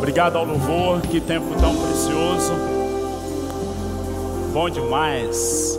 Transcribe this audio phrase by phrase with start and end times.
[0.00, 2.54] Obrigado ao louvor, que tempo tão precioso.
[4.50, 5.78] Bom demais.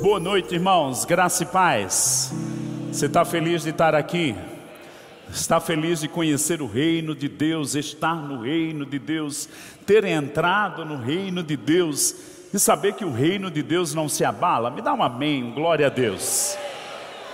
[0.00, 1.04] Boa noite, irmãos.
[1.04, 2.32] Graça e paz.
[2.92, 4.36] Você está feliz de estar aqui?
[5.28, 9.48] Está feliz de conhecer o reino de Deus, estar no reino de Deus,
[9.84, 12.14] ter entrado no reino de Deus
[12.54, 14.70] e saber que o reino de Deus não se abala?
[14.70, 16.56] Me dá um amém, glória a Deus.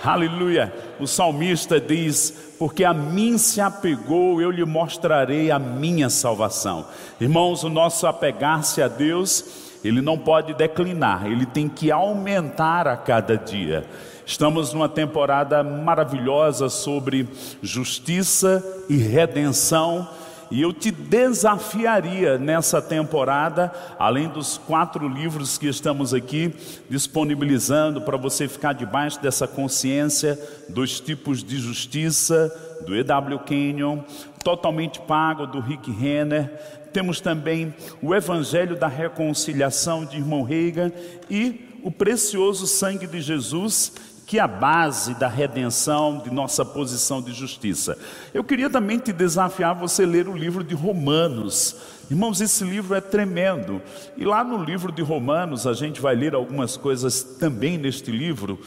[0.03, 0.73] Aleluia.
[0.99, 6.85] O salmista diz: Porque a mim se apegou, eu lhe mostrarei a minha salvação.
[7.21, 9.45] Irmãos, o nosso apegar-se a Deus,
[9.81, 13.85] ele não pode declinar, ele tem que aumentar a cada dia.
[14.25, 17.27] Estamos numa temporada maravilhosa sobre
[17.61, 20.07] justiça e redenção.
[20.51, 26.53] E eu te desafiaria nessa temporada, além dos quatro livros que estamos aqui
[26.89, 30.39] disponibilizando para você ficar debaixo dessa consciência
[30.69, 32.51] dos tipos de justiça,
[32.85, 33.39] do E.W.
[33.39, 33.99] Kenyon,
[34.43, 36.51] totalmente pago do Rick Renner.
[36.91, 40.91] Temos também o Evangelho da Reconciliação de Irmão Reagan
[41.29, 43.93] e o precioso sangue de Jesus,
[44.33, 47.95] que é a base da redenção de nossa posição de justiça.
[48.33, 51.75] Eu queria também te desafiar você ler o livro de Romanos.
[52.09, 53.79] Irmãos, esse livro é tremendo.
[54.17, 58.59] E lá no livro de Romanos, a gente vai ler algumas coisas também neste livro.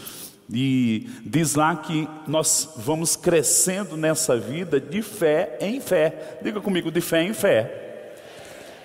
[0.48, 6.38] E diz lá que nós vamos crescendo nessa vida de fé em fé.
[6.44, 7.85] Diga comigo, de fé em fé.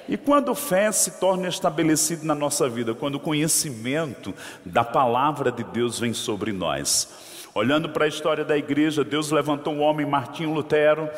[0.07, 4.33] E quando fé se torna estabelecida na nossa vida, quando o conhecimento
[4.65, 7.29] da palavra de Deus vem sobre nós.
[7.53, 11.09] Olhando para a história da igreja, Deus levantou um homem, Martinho Lutero,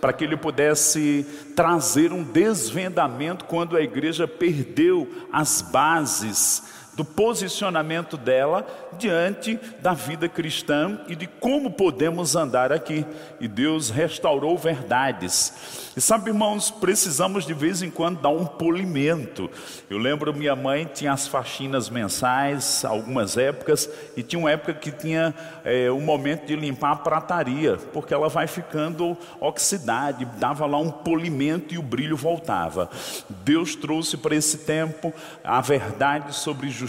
[0.00, 8.16] para que ele pudesse trazer um desvendamento quando a igreja perdeu as bases do posicionamento
[8.16, 8.66] dela
[8.98, 13.04] diante da vida cristã e de como podemos andar aqui.
[13.38, 15.92] E Deus restaurou verdades.
[15.94, 19.50] E sabe, irmãos, precisamos de vez em quando dar um polimento.
[19.90, 24.90] Eu lembro minha mãe tinha as faxinas mensais, algumas épocas, e tinha uma época que
[24.90, 25.34] tinha
[25.64, 30.90] é, um momento de limpar a prataria, porque ela vai ficando oxidada, dava lá um
[30.90, 32.88] polimento e o brilho voltava.
[33.28, 35.12] Deus trouxe para esse tempo
[35.44, 36.85] a verdade sobre justiça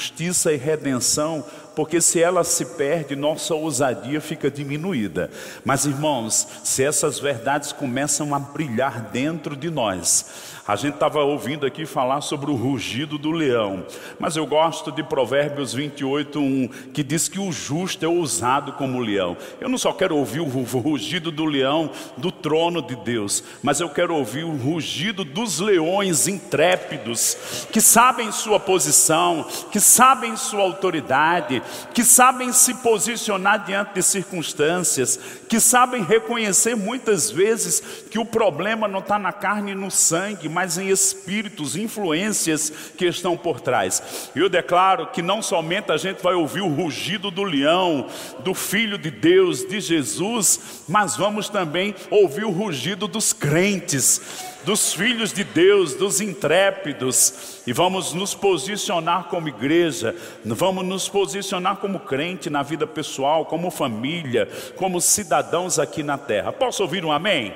[0.51, 1.43] e redenção
[1.77, 5.29] porque se ela se perde, nossa ousadia fica diminuída.
[5.63, 10.25] Mas irmãos, se essas verdades começam a brilhar dentro de nós,
[10.67, 13.85] a gente estava ouvindo aqui falar sobre o rugido do leão,
[14.19, 18.97] mas eu gosto de Provérbios 28, 1, que diz que o justo é ousado como
[18.97, 19.37] o leão.
[19.61, 23.87] Eu não só quero ouvir o rugido do leão do trono de Deus, mas eu
[23.87, 27.37] quero ouvir o rugido dos leões intrépidos,
[27.71, 31.63] que sabem sua posição, que sabem sua autoridade,
[31.93, 38.87] que sabem se posicionar diante de circunstâncias, que sabem reconhecer muitas vezes que o problema
[38.87, 44.29] não está na carne e no sangue, mas em espíritos, influências que estão por trás.
[44.35, 48.07] Eu declaro que não somente a gente vai ouvir o rugido do leão,
[48.39, 54.21] do Filho de Deus, de Jesus, mas vamos também ouvir o rugido dos crentes,
[54.67, 60.13] dos filhos de Deus, dos intrépidos, e vamos nos posicionar como igreja,
[60.43, 64.45] vamos nos posicionar como crente na vida pessoal, como família,
[64.75, 66.51] como cidadãos aqui na terra.
[66.51, 67.55] Posso ouvir um amém?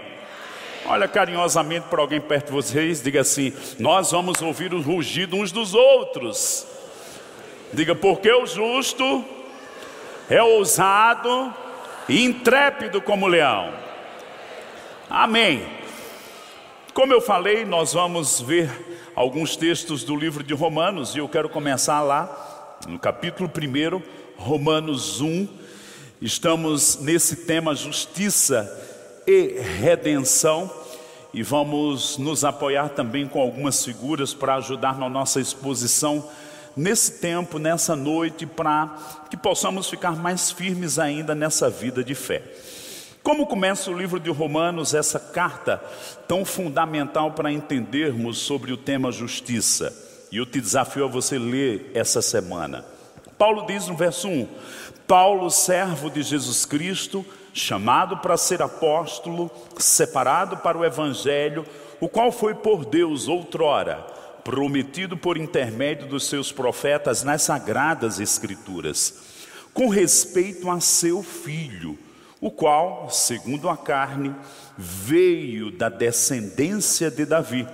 [0.85, 5.51] Olha carinhosamente para alguém perto de vocês, diga assim: Nós vamos ouvir o rugido uns
[5.51, 6.65] dos outros.
[7.73, 9.25] Diga, porque o justo
[10.29, 11.53] é ousado
[12.07, 13.73] e intrépido como leão.
[15.09, 15.80] Amém.
[16.93, 18.69] Como eu falei, nós vamos ver
[19.15, 24.01] alguns textos do livro de Romanos, e eu quero começar lá, no capítulo 1,
[24.35, 25.47] Romanos 1.
[26.21, 28.69] Estamos nesse tema justiça
[29.25, 30.69] e redenção.
[31.33, 36.29] E vamos nos apoiar também com algumas figuras para ajudar na nossa exposição
[36.75, 38.97] nesse tempo, nessa noite, para
[39.29, 42.43] que possamos ficar mais firmes ainda nessa vida de fé.
[43.23, 45.77] Como começa o livro de Romanos, essa carta
[46.27, 49.93] tão fundamental para entendermos sobre o tema justiça?
[50.31, 52.83] E eu te desafio a você ler essa semana.
[53.37, 54.47] Paulo diz no verso 1:
[55.07, 57.23] Paulo, servo de Jesus Cristo,
[57.53, 61.63] chamado para ser apóstolo, separado para o evangelho,
[61.99, 69.13] o qual foi por Deus outrora prometido por intermédio dos seus profetas nas sagradas escrituras,
[69.73, 71.97] com respeito a seu filho,
[72.41, 74.35] o qual, segundo a carne,
[74.75, 77.67] veio da descendência de Davi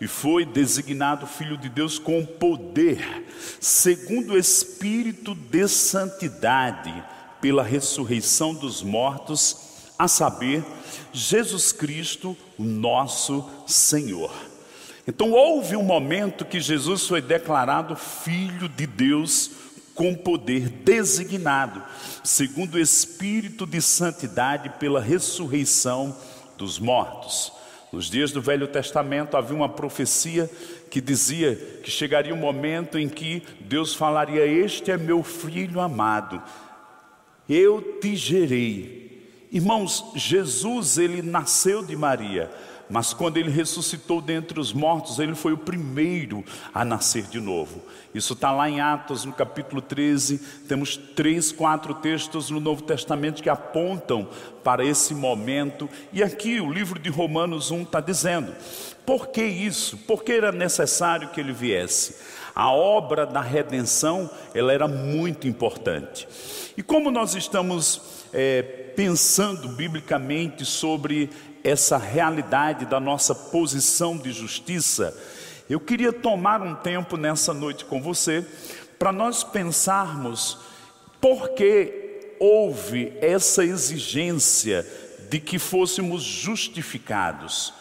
[0.00, 3.24] e foi designado filho de Deus com poder,
[3.60, 6.92] segundo o espírito de santidade
[7.40, 10.64] pela ressurreição dos mortos, a saber,
[11.12, 14.32] Jesus Cristo, o nosso Senhor.
[15.06, 19.50] Então houve um momento que Jesus foi declarado Filho de Deus
[20.00, 21.82] com poder designado,
[22.24, 26.16] segundo o Espírito de santidade pela ressurreição
[26.56, 27.52] dos mortos.
[27.92, 30.50] Nos dias do Velho Testamento havia uma profecia
[30.90, 31.54] que dizia
[31.84, 36.42] que chegaria um momento em que Deus falaria: Este é meu filho amado,
[37.46, 39.46] eu te gerei.
[39.52, 42.50] Irmãos, Jesus, ele nasceu de Maria,
[42.90, 46.44] mas quando ele ressuscitou dentre os mortos, ele foi o primeiro
[46.74, 47.80] a nascer de novo.
[48.12, 50.38] Isso está lá em Atos, no capítulo 13.
[50.66, 54.28] Temos três, quatro textos no Novo Testamento que apontam
[54.64, 55.88] para esse momento.
[56.12, 58.52] E aqui o livro de Romanos 1 está dizendo:
[59.06, 59.96] por que isso?
[59.96, 62.16] Por que era necessário que ele viesse?
[62.54, 66.28] A obra da redenção ela era muito importante.
[66.76, 68.02] E como nós estamos
[68.32, 71.30] é, pensando biblicamente sobre
[71.62, 75.16] essa realidade da nossa posição de justiça,
[75.68, 78.44] eu queria tomar um tempo nessa noite com você
[78.98, 80.58] para nós pensarmos
[81.20, 84.86] por que houve essa exigência
[85.28, 87.72] de que fôssemos justificados.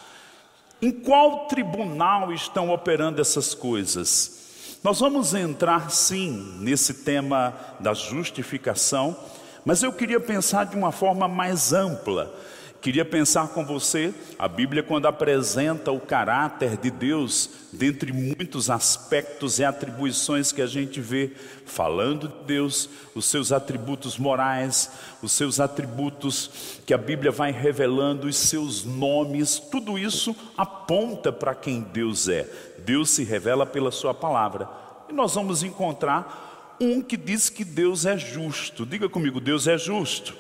[0.82, 4.78] Em qual tribunal estão operando essas coisas?
[4.84, 9.18] Nós vamos entrar sim nesse tema da justificação,
[9.66, 12.34] mas eu queria pensar de uma forma mais ampla
[12.82, 19.60] Queria pensar com você, a Bíblia, quando apresenta o caráter de Deus, dentre muitos aspectos
[19.60, 21.32] e atribuições que a gente vê,
[21.66, 24.92] falando de Deus, os seus atributos morais,
[25.22, 31.54] os seus atributos que a Bíblia vai revelando, os seus nomes, tudo isso aponta para
[31.54, 32.50] quem Deus é.
[32.78, 34.70] Deus se revela pela Sua palavra.
[35.10, 38.86] E nós vamos encontrar um que diz que Deus é justo.
[38.86, 40.34] Diga comigo, Deus é justo.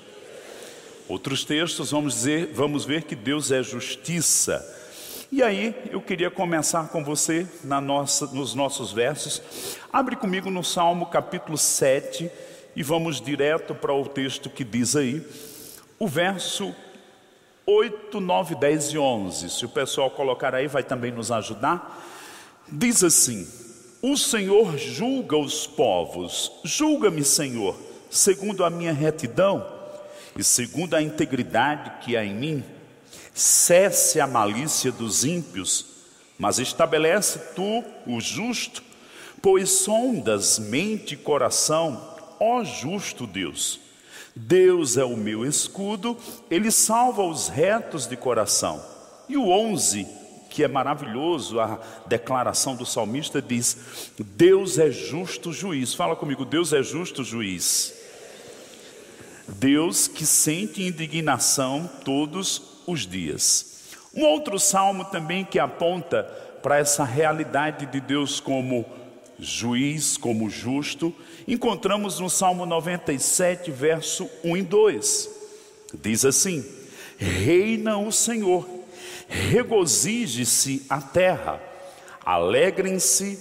[1.10, 4.64] Outros textos vamos dizer, vamos ver que Deus é justiça.
[5.32, 9.42] E aí eu queria começar com você na nossa, nos nossos versos.
[9.92, 12.30] Abre comigo no Salmo capítulo 7
[12.76, 15.26] e vamos direto para o texto que diz aí,
[15.98, 16.76] o verso
[17.66, 19.50] 8, 9, 10 e 11.
[19.50, 22.08] Se o pessoal colocar aí, vai também nos ajudar.
[22.68, 23.48] Diz assim:
[24.00, 27.76] O Senhor julga os povos, julga-me, Senhor,
[28.12, 29.79] segundo a minha retidão
[30.38, 32.64] e segundo a integridade que há em mim,
[33.34, 35.86] cesse a malícia dos ímpios,
[36.38, 38.84] mas estabelece tu o justo,
[39.42, 43.80] pois sondas mente e coração, ó justo Deus.
[44.36, 46.18] Deus é o meu escudo,
[46.50, 48.82] ele salva os retos de coração.
[49.28, 50.08] E o 11,
[50.50, 53.78] que é maravilhoso, a declaração do salmista diz:
[54.18, 55.94] Deus é justo juiz.
[55.94, 57.99] Fala comigo, Deus é justo juiz.
[59.58, 63.70] Deus que sente indignação todos os dias.
[64.14, 66.24] Um outro salmo também que aponta
[66.62, 68.86] para essa realidade de Deus como
[69.40, 71.14] juiz, como justo,
[71.48, 75.30] encontramos no Salmo 97, verso 1 e 2.
[75.94, 76.66] Diz assim:
[77.18, 78.68] Reina o Senhor,
[79.28, 81.62] regozije-se a terra,
[82.26, 83.40] alegrem-se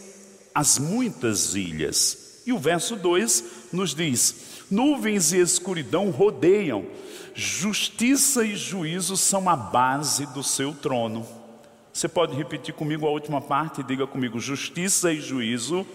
[0.54, 2.42] as muitas ilhas.
[2.46, 6.86] E o verso 2 nos diz: Nuvens e escuridão rodeiam,
[7.34, 11.26] justiça e juízo são a base do seu trono.
[11.92, 13.82] Você pode repetir comigo a última parte?
[13.82, 15.86] Diga comigo: justiça e juízo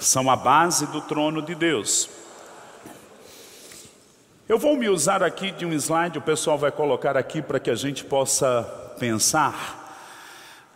[0.00, 2.08] são a base do trono de Deus.
[4.48, 7.68] Eu vou me usar aqui de um slide, o pessoal vai colocar aqui para que
[7.68, 8.62] a gente possa
[8.98, 9.94] pensar.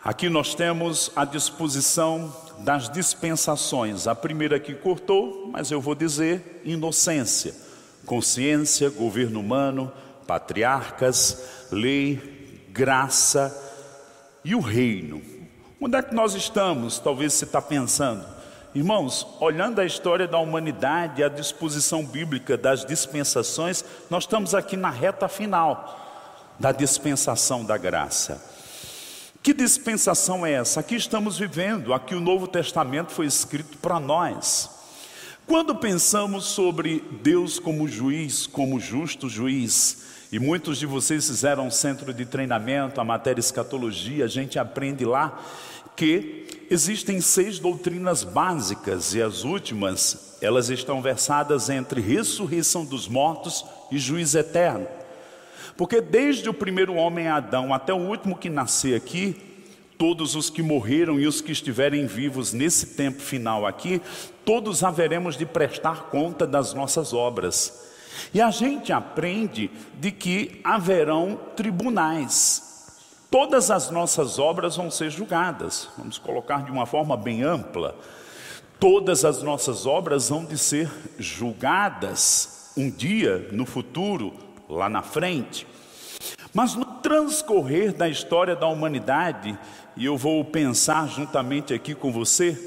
[0.03, 2.31] Aqui nós temos a disposição
[2.63, 4.07] das dispensações.
[4.07, 7.53] A primeira que cortou, mas eu vou dizer inocência,
[8.05, 9.91] consciência, governo humano,
[10.25, 13.55] patriarcas, lei, graça
[14.43, 15.21] e o reino.
[15.79, 16.99] Onde é que nós estamos?
[16.99, 18.25] Talvez você está pensando.
[18.73, 24.89] Irmãos, olhando a história da humanidade, a disposição bíblica das dispensações, nós estamos aqui na
[24.89, 25.99] reta final
[26.59, 28.41] da dispensação da graça.
[29.43, 30.79] Que dispensação é essa?
[30.79, 34.69] Aqui estamos vivendo, aqui o Novo Testamento foi escrito para nós.
[35.45, 41.71] Quando pensamos sobre Deus como juiz, como justo juiz, e muitos de vocês fizeram um
[41.71, 45.37] centro de treinamento, a matéria escatologia, a gente aprende lá
[45.93, 53.65] que existem seis doutrinas básicas e as últimas, elas estão versadas entre ressurreição dos mortos
[53.91, 54.87] e juiz eterno.
[55.75, 59.35] Porque desde o primeiro homem Adão até o último que nascer aqui,
[59.97, 64.01] todos os que morreram e os que estiverem vivos nesse tempo final aqui,
[64.45, 67.91] todos haveremos de prestar conta das nossas obras.
[68.33, 72.71] E a gente aprende de que haverão tribunais.
[73.31, 75.89] Todas as nossas obras vão ser julgadas.
[75.97, 77.95] Vamos colocar de uma forma bem ampla.
[78.79, 84.33] Todas as nossas obras vão de ser julgadas um dia no futuro,
[84.73, 85.67] lá na frente.
[86.53, 89.57] Mas no transcorrer da história da humanidade,
[89.95, 92.57] e eu vou pensar juntamente aqui com você,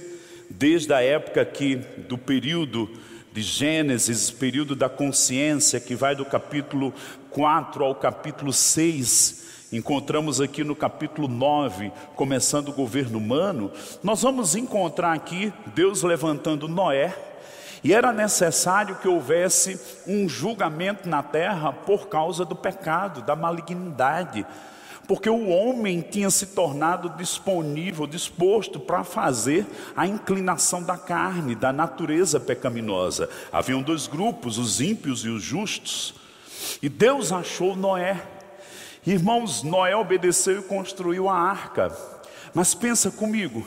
[0.51, 1.77] desde a época aqui
[2.09, 2.91] do período
[3.33, 6.93] de Gênesis, período da consciência, que vai do capítulo
[7.31, 13.71] 4 ao capítulo 6, encontramos aqui no capítulo 9, começando o governo humano,
[14.03, 17.15] nós vamos encontrar aqui Deus levantando Noé,
[17.87, 24.45] e era necessário que houvesse um julgamento na terra por causa do pecado, da malignidade,
[25.07, 29.65] porque o homem tinha se tornado disponível, disposto para fazer
[29.97, 33.31] a inclinação da carne, da natureza pecaminosa.
[33.53, 36.13] Haviam dois grupos, os ímpios e os justos.
[36.83, 38.21] E Deus achou Noé.
[39.07, 41.97] Irmãos, Noé obedeceu e construiu a arca.
[42.53, 43.65] Mas pensa comigo,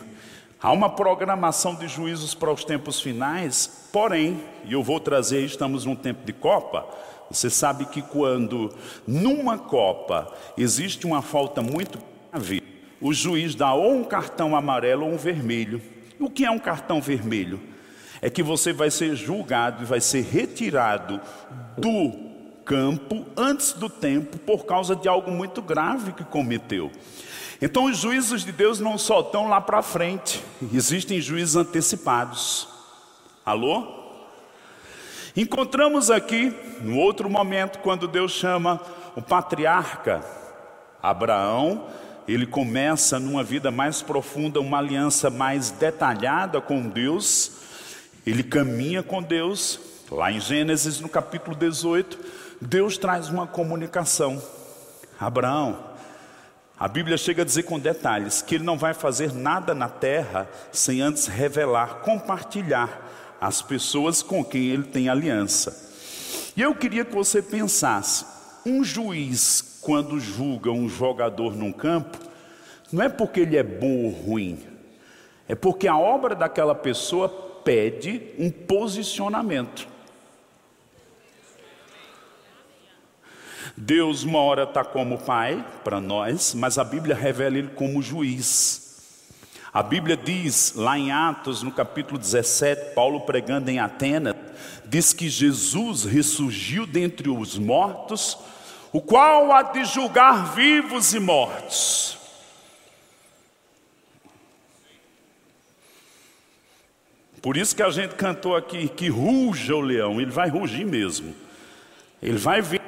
[0.61, 5.85] há uma programação de juízos para os tempos finais, porém, e eu vou trazer, estamos
[5.85, 6.85] num tempo de Copa,
[7.29, 8.75] você sabe que quando
[9.07, 11.99] numa Copa existe uma falta muito
[12.31, 12.63] grave,
[12.99, 15.81] o juiz dá ou um cartão amarelo ou um vermelho.
[16.19, 17.61] O que é um cartão vermelho?
[18.21, 21.21] É que você vai ser julgado e vai ser retirado
[21.77, 22.11] do
[22.65, 26.91] campo antes do tempo por causa de algo muito grave que cometeu.
[27.61, 32.67] Então os juízos de Deus não só estão lá para frente, existem juízos antecipados.
[33.45, 33.99] Alô?
[35.35, 38.81] Encontramos aqui, no outro momento, quando Deus chama
[39.15, 40.23] o patriarca
[41.01, 41.87] Abraão,
[42.27, 47.51] ele começa numa vida mais profunda, uma aliança mais detalhada com Deus,
[48.25, 49.79] ele caminha com Deus,
[50.11, 52.19] lá em Gênesis, no capítulo 18,
[52.61, 54.41] Deus traz uma comunicação.
[55.19, 55.88] Abraão,
[56.79, 60.49] a Bíblia chega a dizer com detalhes que ele não vai fazer nada na terra
[60.71, 65.89] sem antes revelar, compartilhar as pessoas com quem ele tem aliança.
[66.55, 68.25] E eu queria que você pensasse:
[68.65, 72.17] um juiz, quando julga um jogador num campo,
[72.93, 74.65] não é porque ele é bom ou ruim,
[75.49, 77.27] é porque a obra daquela pessoa
[77.65, 79.85] pede um posicionamento.
[83.81, 89.23] Deus, uma hora está como pai para nós, mas a Bíblia revela ele como juiz.
[89.71, 94.35] A Bíblia diz, lá em Atos, no capítulo 17, Paulo pregando em Atenas,
[94.85, 98.37] diz que Jesus ressurgiu dentre os mortos,
[98.91, 102.17] o qual há de julgar vivos e mortos.
[107.41, 111.33] Por isso que a gente cantou aqui que ruja o leão, ele vai rugir mesmo.
[112.21, 112.79] Ele vai vir.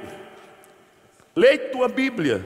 [1.35, 2.45] Leia tua Bíblia.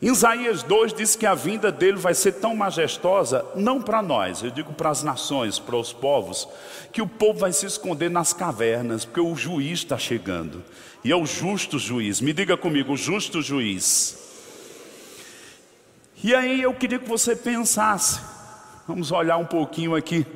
[0.00, 4.42] Em Isaías 2 diz que a vinda dele vai ser tão majestosa, não para nós,
[4.42, 6.46] eu digo para as nações, para os povos,
[6.92, 10.62] que o povo vai se esconder nas cavernas, porque o juiz está chegando,
[11.02, 12.20] e é o justo juiz.
[12.20, 14.18] Me diga comigo, o justo juiz.
[16.22, 18.20] E aí eu queria que você pensasse,
[18.86, 20.26] vamos olhar um pouquinho aqui.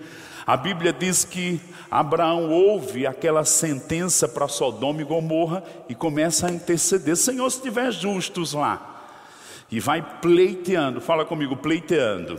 [0.46, 6.52] A Bíblia diz que Abraão ouve aquela sentença para Sodoma e Gomorra e começa a
[6.52, 8.86] interceder: Senhor, se tiver justos lá
[9.70, 12.38] e vai pleiteando, fala comigo, pleiteando.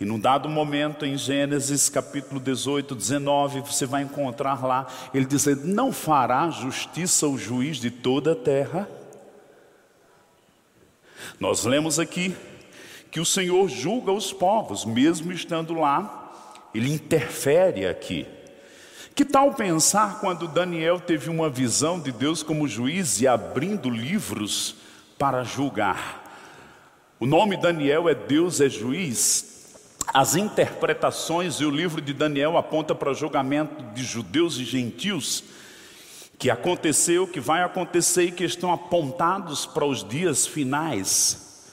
[0.00, 5.64] E num dado momento, em Gênesis capítulo 18, 19, você vai encontrar lá, ele dizendo:
[5.64, 8.88] Não fará justiça o juiz de toda a terra?
[11.38, 12.34] Nós lemos aqui
[13.10, 16.21] que o Senhor julga os povos, mesmo estando lá,
[16.74, 18.26] ele interfere aqui.
[19.14, 24.76] Que tal pensar quando Daniel teve uma visão de Deus como juiz e abrindo livros
[25.18, 26.22] para julgar.
[27.20, 29.52] O nome Daniel é Deus é juiz.
[30.12, 35.44] As interpretações e o livro de Daniel aponta para julgamento de judeus e gentios
[36.38, 41.68] que aconteceu, que vai acontecer e que estão apontados para os dias finais.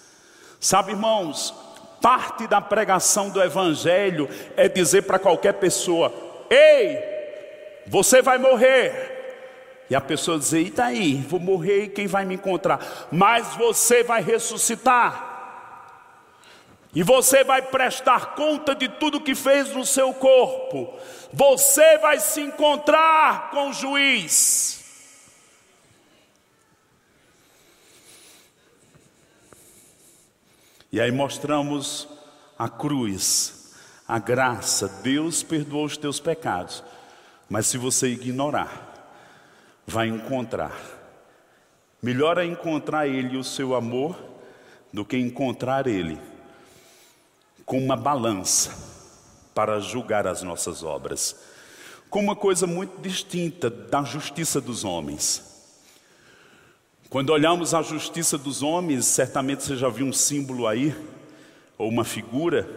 [0.59, 1.53] Sabe, irmãos,
[2.01, 6.13] parte da pregação do evangelho é dizer para qualquer pessoa:
[6.49, 6.99] "Ei,
[7.87, 9.17] você vai morrer".
[9.89, 11.15] E a pessoa dizer: e daí?
[11.15, 13.07] Vou morrer e quem vai me encontrar?
[13.11, 15.27] Mas você vai ressuscitar.
[16.93, 20.93] E você vai prestar conta de tudo que fez no seu corpo.
[21.31, 24.78] Você vai se encontrar com o juiz.
[30.91, 32.07] E aí mostramos
[32.57, 33.73] a cruz,
[34.07, 34.87] a graça.
[35.03, 36.83] Deus perdoou os teus pecados.
[37.49, 39.13] Mas se você ignorar,
[39.85, 40.75] vai encontrar.
[42.01, 44.17] Melhor é encontrar Ele o seu amor
[44.91, 46.17] do que encontrar Ele
[47.65, 48.71] com uma balança
[49.53, 51.35] para julgar as nossas obras,
[52.09, 55.48] com uma coisa muito distinta da justiça dos homens.
[57.09, 60.95] Quando olhamos a justiça dos homens, certamente você já viu um símbolo aí,
[61.75, 62.69] ou uma figura,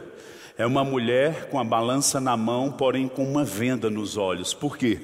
[0.57, 4.55] é uma mulher com a balança na mão, porém com uma venda nos olhos.
[4.55, 4.99] Por quê?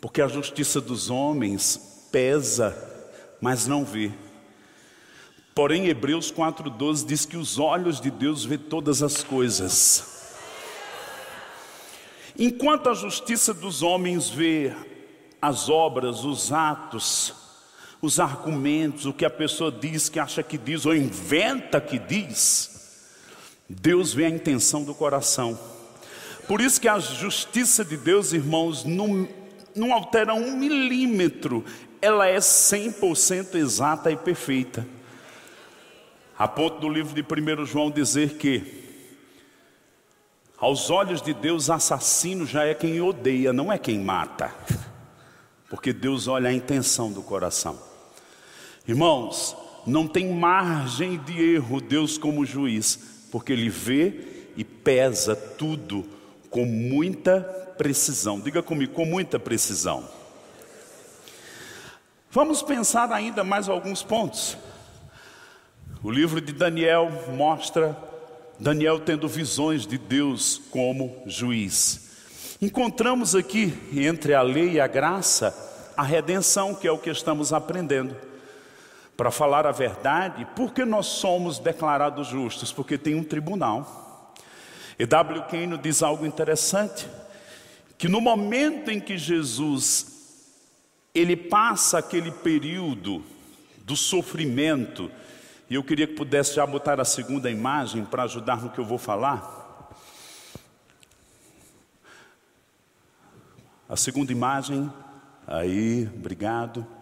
[0.00, 2.74] Porque a justiça dos homens pesa,
[3.38, 4.10] mas não vê.
[5.54, 10.32] Porém, Hebreus 4,12 diz que os olhos de Deus vê todas as coisas.
[12.38, 14.74] Enquanto a justiça dos homens vê
[15.42, 17.49] as obras, os atos,
[18.02, 23.06] os argumentos, o que a pessoa diz, que acha que diz, ou inventa que diz,
[23.68, 25.58] Deus vê a intenção do coração.
[26.48, 29.28] Por isso que a justiça de Deus, irmãos, não,
[29.76, 31.64] não altera um milímetro,
[32.00, 34.86] ela é 100% exata e perfeita.
[36.38, 38.80] A ponto do livro de 1 João dizer que,
[40.58, 44.52] aos olhos de Deus, assassino já é quem odeia, não é quem mata,
[45.68, 47.89] porque Deus olha a intenção do coração.
[48.90, 49.56] Irmãos,
[49.86, 52.98] não tem margem de erro Deus como juiz,
[53.30, 56.04] porque Ele vê e pesa tudo
[56.50, 57.40] com muita
[57.78, 58.40] precisão.
[58.40, 60.08] Diga comigo, com muita precisão.
[62.32, 64.58] Vamos pensar ainda mais alguns pontos.
[66.02, 67.96] O livro de Daniel mostra
[68.58, 72.10] Daniel tendo visões de Deus como juiz.
[72.60, 75.54] Encontramos aqui, entre a lei e a graça,
[75.96, 78.29] a redenção, que é o que estamos aprendendo.
[79.20, 82.72] Para falar a verdade, por que nós somos declarados justos?
[82.72, 84.34] Porque tem um tribunal.
[84.98, 85.42] E W.
[85.42, 87.06] Kane diz algo interessante,
[87.98, 90.06] que no momento em que Jesus
[91.14, 93.22] ele passa aquele período
[93.84, 95.10] do sofrimento,
[95.68, 98.86] e eu queria que pudesse já botar a segunda imagem para ajudar no que eu
[98.86, 99.92] vou falar.
[103.86, 104.90] A segunda imagem,
[105.46, 106.99] aí, obrigado.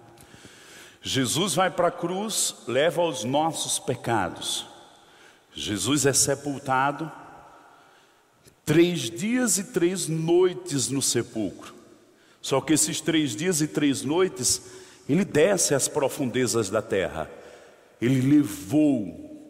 [1.09, 4.67] Jesus vai para a cruz, leva os nossos pecados.
[5.55, 7.11] Jesus é sepultado,
[8.63, 11.75] três dias e três noites no sepulcro.
[12.43, 14.71] Só que esses três dias e três noites,
[15.09, 17.31] ele desce às profundezas da terra.
[18.03, 19.49] Ele levou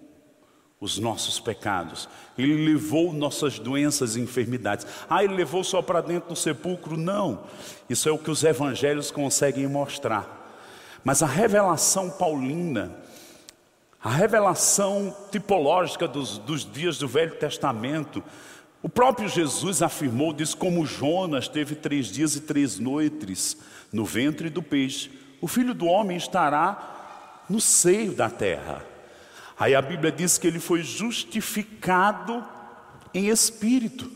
[0.80, 4.86] os nossos pecados, ele levou nossas doenças e enfermidades.
[5.10, 6.96] Ah, ele levou só para dentro do sepulcro?
[6.96, 7.42] Não.
[7.90, 10.37] Isso é o que os evangelhos conseguem mostrar.
[11.04, 12.96] Mas a revelação paulina,
[14.02, 18.22] a revelação tipológica dos, dos dias do Velho Testamento,
[18.82, 23.56] o próprio Jesus afirmou, diz como Jonas teve três dias e três noites
[23.92, 28.84] no ventre do peixe, o filho do homem estará no seio da terra.
[29.58, 32.44] Aí a Bíblia diz que ele foi justificado
[33.12, 34.10] em espírito.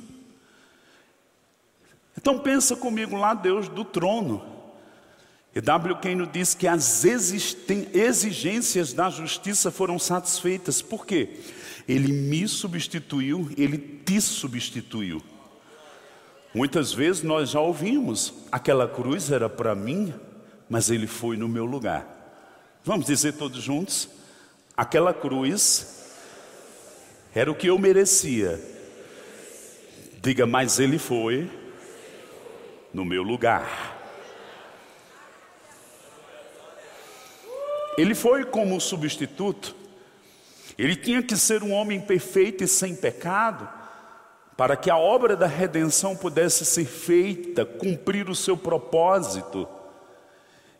[2.16, 4.51] Então pensa comigo lá, Deus do trono.
[5.54, 5.96] E W.
[5.96, 10.80] Kane diz que as exigências da justiça foram satisfeitas.
[10.80, 11.40] Por quê?
[11.86, 15.22] Ele me substituiu, ele te substituiu.
[16.54, 20.14] Muitas vezes nós já ouvimos, aquela cruz era para mim,
[20.68, 22.06] mas ele foi no meu lugar.
[22.84, 24.08] Vamos dizer todos juntos?
[24.76, 26.02] Aquela cruz
[27.34, 28.60] era o que eu merecia.
[30.22, 31.50] Diga, mas ele foi
[32.92, 33.91] no meu lugar.
[38.02, 39.76] Ele foi como substituto.
[40.76, 43.68] Ele tinha que ser um homem perfeito e sem pecado,
[44.56, 49.68] para que a obra da redenção pudesse ser feita, cumprir o seu propósito.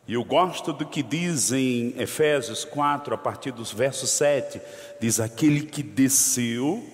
[0.09, 4.61] E eu gosto do que diz em Efésios 4, a partir dos versos 7,
[5.01, 6.85] diz: Aquele que desceu,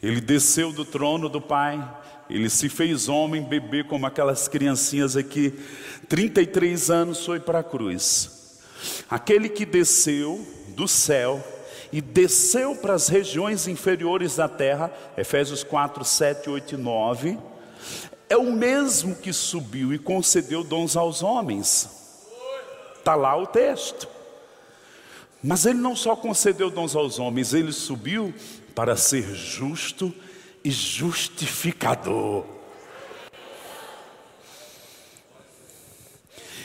[0.00, 1.84] ele desceu do trono do Pai,
[2.30, 5.58] ele se fez homem, bebê, como aquelas criancinhas aqui,
[6.08, 8.43] 33 anos foi para a cruz.
[9.08, 11.42] Aquele que desceu do céu
[11.92, 17.38] e desceu para as regiões inferiores da terra, Efésios 4, 7, 8 e 9,
[18.28, 21.88] é o mesmo que subiu e concedeu dons aos homens.
[22.96, 24.08] Está lá o texto.
[25.42, 28.34] Mas ele não só concedeu dons aos homens, ele subiu
[28.74, 30.12] para ser justo
[30.64, 32.53] e justificador.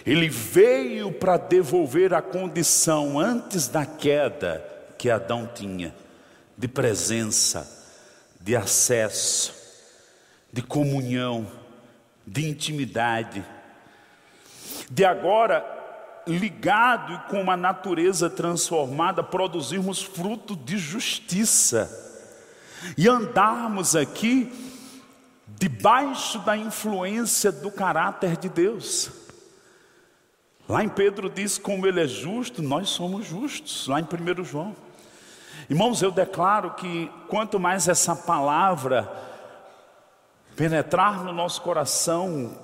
[0.10, 4.66] Ele veio para devolver a condição antes da queda
[4.98, 5.94] que Adão tinha,
[6.58, 7.88] de presença,
[8.42, 9.54] de acesso,
[10.52, 11.46] de comunhão,
[12.26, 13.46] de intimidade.
[14.90, 15.64] de agora,
[16.26, 21.88] ligado e com uma natureza transformada, produzirmos fruto de justiça
[22.98, 24.52] e andarmos aqui
[25.48, 29.29] debaixo da influência do caráter de Deus.
[30.70, 34.76] Lá em Pedro diz como ele é justo, nós somos justos, lá em 1 João.
[35.68, 39.12] Irmãos, eu declaro que quanto mais essa palavra
[40.56, 42.56] penetrar no nosso coração,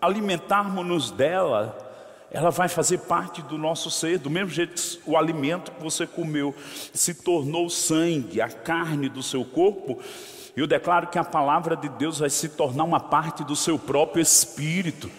[0.00, 1.76] alimentarmos-nos dela,
[2.30, 6.06] ela vai fazer parte do nosso ser, do mesmo jeito que o alimento que você
[6.06, 6.54] comeu
[6.94, 9.98] se tornou sangue, a carne do seu corpo.
[10.56, 14.22] Eu declaro que a palavra de Deus vai se tornar uma parte do seu próprio
[14.22, 15.10] espírito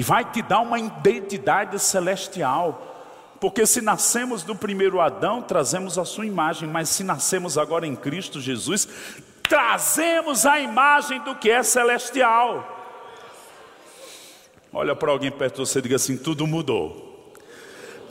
[0.00, 3.36] e vai te dar uma identidade celestial.
[3.38, 7.94] Porque se nascemos do primeiro Adão, trazemos a sua imagem, mas se nascemos agora em
[7.94, 8.88] Cristo Jesus,
[9.42, 12.66] trazemos a imagem do que é celestial.
[14.72, 17.34] Olha para alguém perto de você e diga assim: tudo mudou.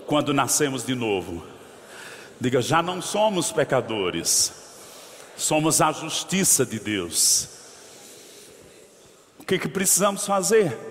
[0.05, 1.43] Quando nascemos de novo,
[2.39, 4.53] diga: já não somos pecadores,
[5.35, 7.49] somos a justiça de Deus.
[9.39, 10.88] O que, que precisamos fazer?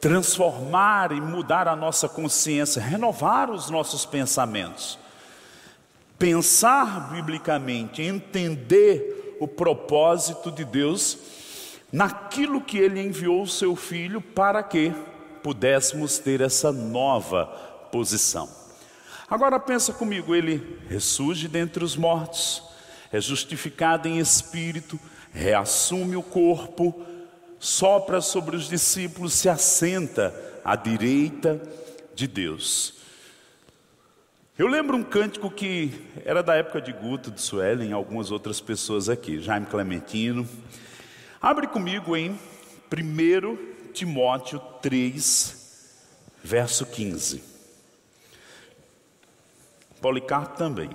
[0.00, 4.98] Transformar e mudar a nossa consciência, renovar os nossos pensamentos.
[6.18, 11.18] Pensar biblicamente, entender o propósito de Deus
[11.92, 14.92] naquilo que ele enviou o seu filho para que
[15.42, 17.46] pudéssemos ter essa nova
[17.92, 18.48] posição.
[19.28, 22.62] Agora pensa comigo, ele ressurge dentre os mortos,
[23.12, 24.98] é justificado em espírito,
[25.32, 26.94] reassume o corpo,
[27.64, 31.62] sopra sobre os discípulos, se assenta à direita
[32.14, 32.96] de Deus.
[34.58, 35.90] Eu lembro um cântico que
[36.26, 40.46] era da época de Guto, de Suelen, algumas outras pessoas aqui, Jaime Clementino.
[41.40, 42.32] Abre comigo em
[42.92, 45.96] 1 Timóteo 3,
[46.42, 47.42] verso 15.
[50.02, 50.90] Policarpo também.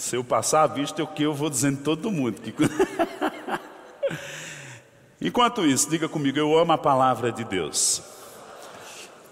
[0.00, 2.40] Se eu passar a vista, é o que eu vou dizendo todo mundo.
[5.20, 8.02] Enquanto isso, diga comigo, eu amo a palavra de Deus.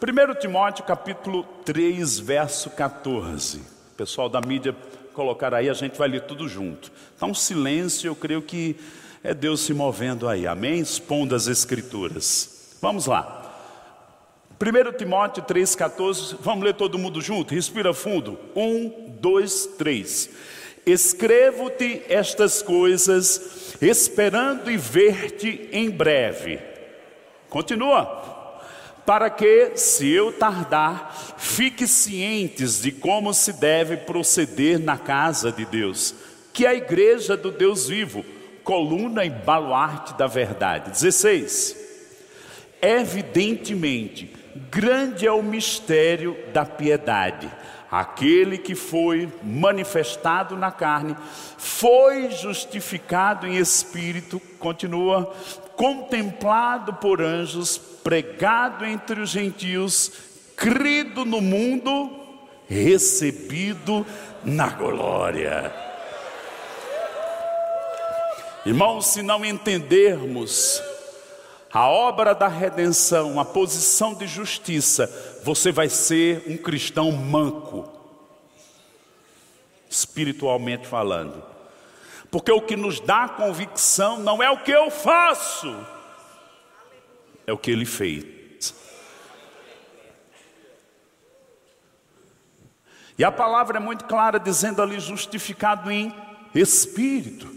[0.00, 3.62] 1 Timóteo capítulo 3, verso 14.
[3.96, 4.76] Pessoal da mídia
[5.14, 6.92] colocar aí, a gente vai ler tudo junto.
[7.22, 8.76] Um silêncio, eu creio que
[9.24, 10.80] é Deus se movendo aí, amém?
[10.80, 12.76] Expondo as Escrituras.
[12.82, 13.38] Vamos lá.
[14.60, 17.54] 1 Timóteo 3,14, vamos ler todo mundo junto?
[17.54, 18.38] Respira fundo.
[18.54, 20.28] Um, dois, três.
[20.90, 26.58] Escrevo-te estas coisas, esperando e ver-te em breve.
[27.50, 28.36] Continua
[29.04, 35.64] para que, se eu tardar, fique cientes de como se deve proceder na casa de
[35.64, 36.14] Deus,
[36.52, 38.24] que é a igreja do Deus vivo,
[38.64, 40.90] coluna e baluarte da verdade.
[40.90, 41.76] 16.
[42.80, 44.30] Evidentemente,
[44.70, 47.50] grande é o mistério da piedade.
[47.90, 51.16] Aquele que foi manifestado na carne,
[51.56, 55.34] foi justificado em espírito, continua,
[55.74, 60.12] contemplado por anjos, pregado entre os gentios,
[60.54, 62.10] crido no mundo,
[62.68, 64.04] recebido
[64.44, 65.72] na glória.
[68.66, 70.82] Irmãos, se não entendermos
[71.72, 77.90] a obra da redenção, a posição de justiça, você vai ser um cristão manco,
[79.88, 81.42] espiritualmente falando.
[82.30, 85.74] Porque o que nos dá convicção não é o que eu faço,
[87.46, 88.74] é o que ele fez.
[93.16, 96.14] E a palavra é muito clara, dizendo ali: justificado em
[96.54, 97.48] espírito.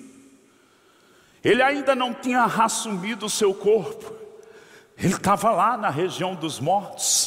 [1.43, 4.13] Ele ainda não tinha assumido o seu corpo,
[4.97, 7.20] ele estava lá na região dos mortos,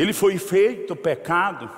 [0.00, 1.68] ele foi feito pecado,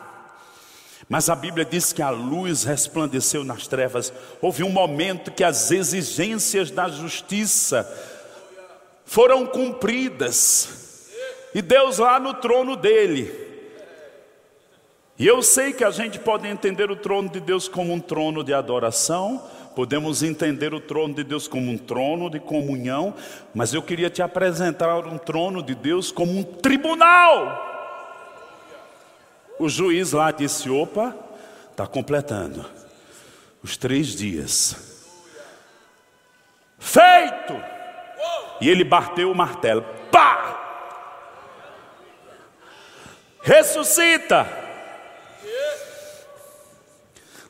[1.09, 4.13] mas a Bíblia diz que a luz resplandeceu nas trevas.
[4.41, 7.85] Houve um momento que as exigências da justiça
[9.05, 11.09] foram cumpridas,
[11.53, 13.49] e Deus lá no trono dele.
[15.19, 18.45] E eu sei que a gente pode entender o trono de Deus como um trono
[18.45, 19.43] de adoração,
[19.75, 23.15] podemos entender o trono de Deus como um trono de comunhão,
[23.55, 27.70] mas eu queria te apresentar um trono de Deus como um tribunal.
[29.61, 31.15] O juiz lá disse: opa,
[31.71, 32.65] está completando
[33.63, 35.05] os três dias.
[36.79, 37.63] Feito!
[38.59, 39.85] E ele bateu o martelo.
[40.11, 40.57] Pá!
[43.43, 44.49] Ressuscita!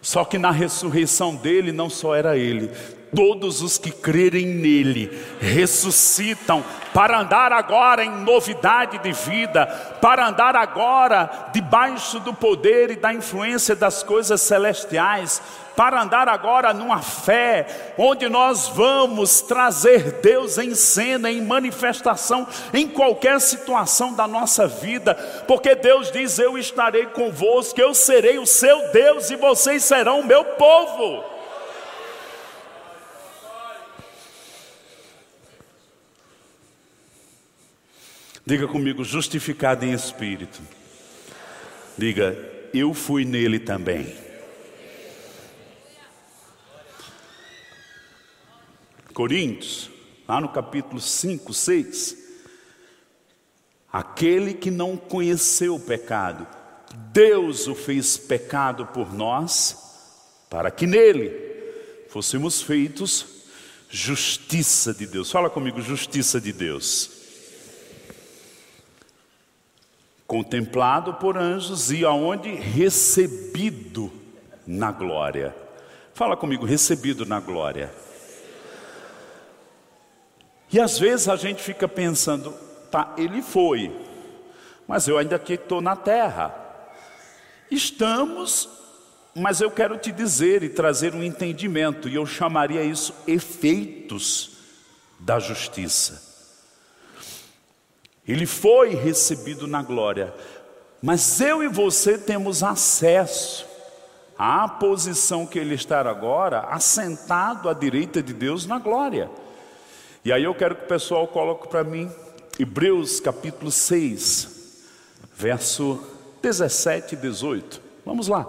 [0.03, 2.73] Só que na ressurreição dele não só era ele,
[3.15, 9.67] todos os que crerem nele ressuscitam para andar agora em novidade de vida,
[10.01, 15.41] para andar agora debaixo do poder e da influência das coisas celestiais,
[15.77, 22.89] para andar agora numa fé onde nós vamos trazer Deus em cena, em manifestação, em
[22.89, 25.15] qualquer situação da nossa vida,
[25.47, 30.27] porque Deus diz: Eu estarei convosco, eu serei o seu Deus e vocês serão o
[30.27, 31.30] meu povo.
[38.51, 40.61] Diga comigo, justificado em espírito.
[41.97, 42.37] Diga,
[42.75, 44.13] eu fui nele também.
[49.15, 49.89] Coríntios,
[50.27, 52.17] lá no capítulo 5, 6.
[53.93, 56.45] Aquele que não conheceu o pecado,
[57.13, 61.31] Deus o fez pecado por nós, para que nele
[62.09, 63.45] fôssemos feitos
[63.89, 65.31] justiça de Deus.
[65.31, 67.20] Fala comigo, justiça de Deus.
[70.31, 74.13] Contemplado por anjos e aonde recebido
[74.65, 75.53] na glória.
[76.15, 77.93] Fala comigo, recebido na glória.
[80.73, 82.53] E às vezes a gente fica pensando,
[82.93, 83.91] tá, ele foi,
[84.87, 86.55] mas eu ainda aqui estou na terra.
[87.69, 88.69] Estamos,
[89.35, 94.59] mas eu quero te dizer e trazer um entendimento, e eu chamaria isso efeitos
[95.19, 96.30] da justiça.
[98.27, 100.33] Ele foi recebido na glória,
[101.03, 103.67] mas eu e você temos acesso
[104.39, 109.31] à posição que ele está agora, assentado à direita de Deus na glória.
[110.25, 112.11] E aí eu quero que o pessoal coloque para mim
[112.59, 114.85] Hebreus capítulo 6,
[115.35, 115.99] verso
[116.43, 117.81] 17 e 18.
[118.05, 118.47] Vamos lá.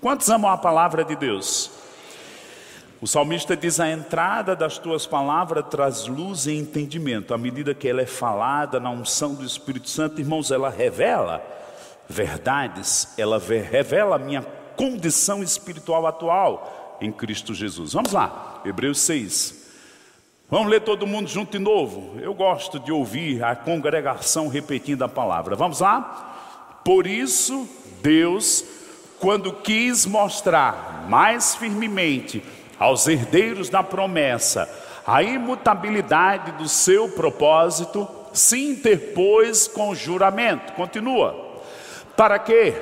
[0.00, 1.77] Quantos amam a palavra de Deus?
[3.00, 7.32] O salmista diz: A entrada das tuas palavras traz luz e entendimento.
[7.32, 11.42] À medida que ela é falada na unção do Espírito Santo, irmãos, ela revela
[12.08, 14.42] verdades, ela revela a minha
[14.76, 17.92] condição espiritual atual em Cristo Jesus.
[17.92, 19.68] Vamos lá, Hebreus 6.
[20.50, 22.18] Vamos ler todo mundo junto de novo.
[22.20, 25.54] Eu gosto de ouvir a congregação repetindo a palavra.
[25.54, 26.80] Vamos lá?
[26.82, 27.68] Por isso,
[28.02, 28.64] Deus,
[29.20, 32.42] quando quis mostrar mais firmemente
[32.78, 34.68] aos herdeiros da promessa
[35.08, 40.74] a imutabilidade do seu propósito, se interpôs com juramento.
[40.74, 41.34] Continua.
[42.14, 42.74] Para que,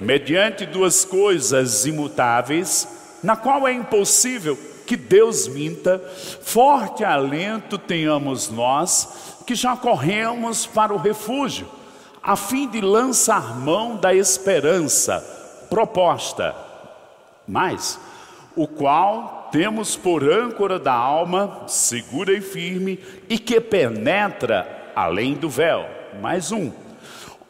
[0.00, 2.86] mediante duas coisas imutáveis,
[3.20, 6.00] na qual é impossível que Deus minta,
[6.42, 11.66] forte alento tenhamos nós, que já corremos para o refúgio,
[12.22, 15.18] a fim de lançar mão da esperança
[15.68, 16.54] proposta.
[17.48, 17.98] Mas,
[18.54, 25.48] o qual temos por âncora da alma, segura e firme, e que penetra além do
[25.48, 25.86] véu.
[26.22, 26.72] Mais um.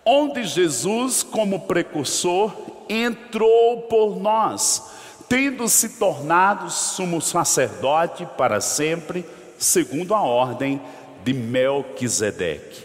[0.04, 2.52] Onde Jesus, como precursor,
[2.88, 4.90] entrou por nós,
[5.28, 9.24] tendo se tornado sumo sacerdote para sempre,
[9.56, 10.82] segundo a ordem
[11.22, 12.84] de Melquisedeque.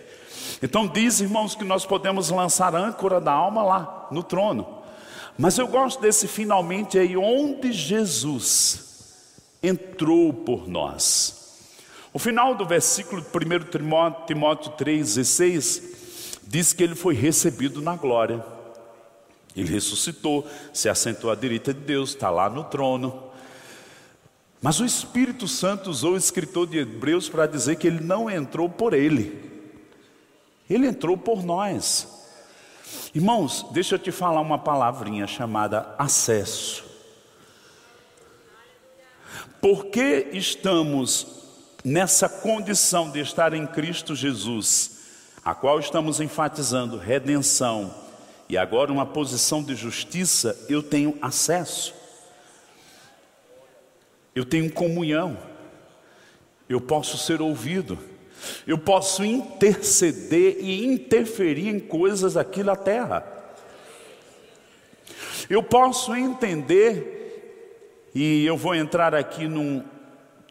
[0.61, 4.77] Então diz, irmãos, que nós podemos lançar âncora da alma lá no trono.
[5.35, 8.86] Mas eu gosto desse finalmente aí, onde Jesus
[9.61, 11.37] entrou por nós.
[12.13, 15.83] O final do versículo 1 Timóteo 3,16
[16.43, 18.43] diz que ele foi recebido na glória.
[19.55, 23.23] Ele ressuscitou, se assentou à direita de Deus, está lá no trono.
[24.61, 28.69] Mas o Espírito Santo usou o escritor de Hebreus para dizer que ele não entrou
[28.69, 29.47] por ele,
[30.69, 32.07] ele entrou por nós.
[33.13, 36.86] Irmãos, deixa eu te falar uma palavrinha chamada acesso.
[39.69, 41.27] Porque estamos
[41.83, 44.91] nessa condição de estar em Cristo Jesus,
[45.43, 47.93] a qual estamos enfatizando redenção
[48.47, 51.93] e agora uma posição de justiça, eu tenho acesso.
[54.33, 55.37] Eu tenho comunhão.
[56.69, 57.99] Eu posso ser ouvido.
[58.65, 63.21] Eu posso interceder e interferir em coisas aqui na terra.
[65.49, 67.16] Eu posso entender
[68.19, 69.83] e eu vou entrar aqui num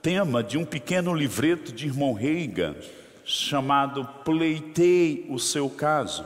[0.00, 2.76] tema de um pequeno livreto de irmão Reagan,
[3.24, 6.24] chamado Pleitei o seu caso.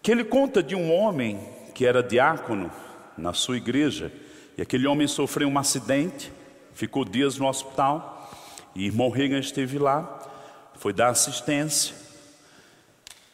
[0.00, 1.40] Que ele conta de um homem
[1.74, 2.70] que era diácono
[3.18, 4.12] na sua igreja,
[4.56, 6.32] e aquele homem sofreu um acidente,
[6.72, 8.30] ficou dias no hospital,
[8.76, 10.30] e irmão Reagan esteve lá,
[10.76, 11.96] foi dar assistência,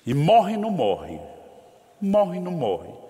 [0.06, 1.20] e morre não morre,
[2.00, 3.07] morre não morre.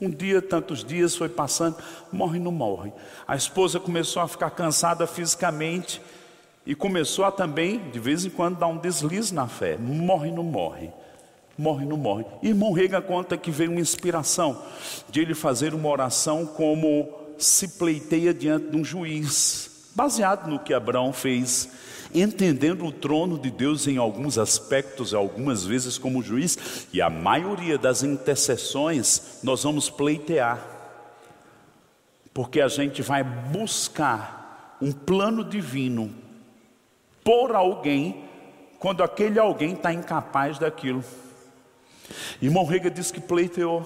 [0.00, 1.76] Um dia, tantos dias foi passando,
[2.12, 2.92] morre não morre.
[3.26, 6.00] A esposa começou a ficar cansada fisicamente
[6.64, 9.76] e começou a também, de vez em quando, dar um deslize na fé.
[9.76, 10.90] Morre não morre.
[11.56, 12.24] Morre não morre.
[12.40, 14.62] Irmão Rega conta que veio uma inspiração
[15.10, 19.67] de ele fazer uma oração como se pleiteia diante de um juiz,
[19.98, 21.70] baseado no que Abraão fez
[22.14, 27.76] entendendo o trono de Deus em alguns aspectos, algumas vezes como juiz, e a maioria
[27.76, 30.64] das intercessões nós vamos pleitear,
[32.32, 36.14] porque a gente vai buscar um plano divino
[37.24, 38.22] por alguém,
[38.78, 41.02] quando aquele alguém está incapaz daquilo.
[42.40, 43.84] Irmão Rega diz que pleiteou,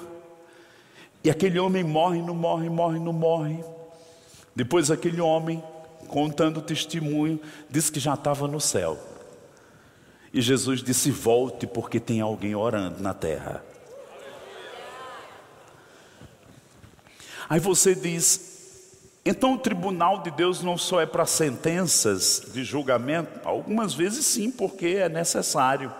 [1.24, 3.64] e aquele homem morre, não morre, morre, não morre.
[4.54, 5.64] Depois aquele homem
[6.12, 8.98] contando o testemunho, disse que já estava no céu.
[10.32, 13.64] E Jesus disse: Volte, porque tem alguém orando na terra.
[17.48, 18.52] Aí você diz:
[19.24, 23.40] então o tribunal de Deus não só é para sentenças de julgamento?
[23.44, 25.92] Algumas vezes sim, porque é necessário.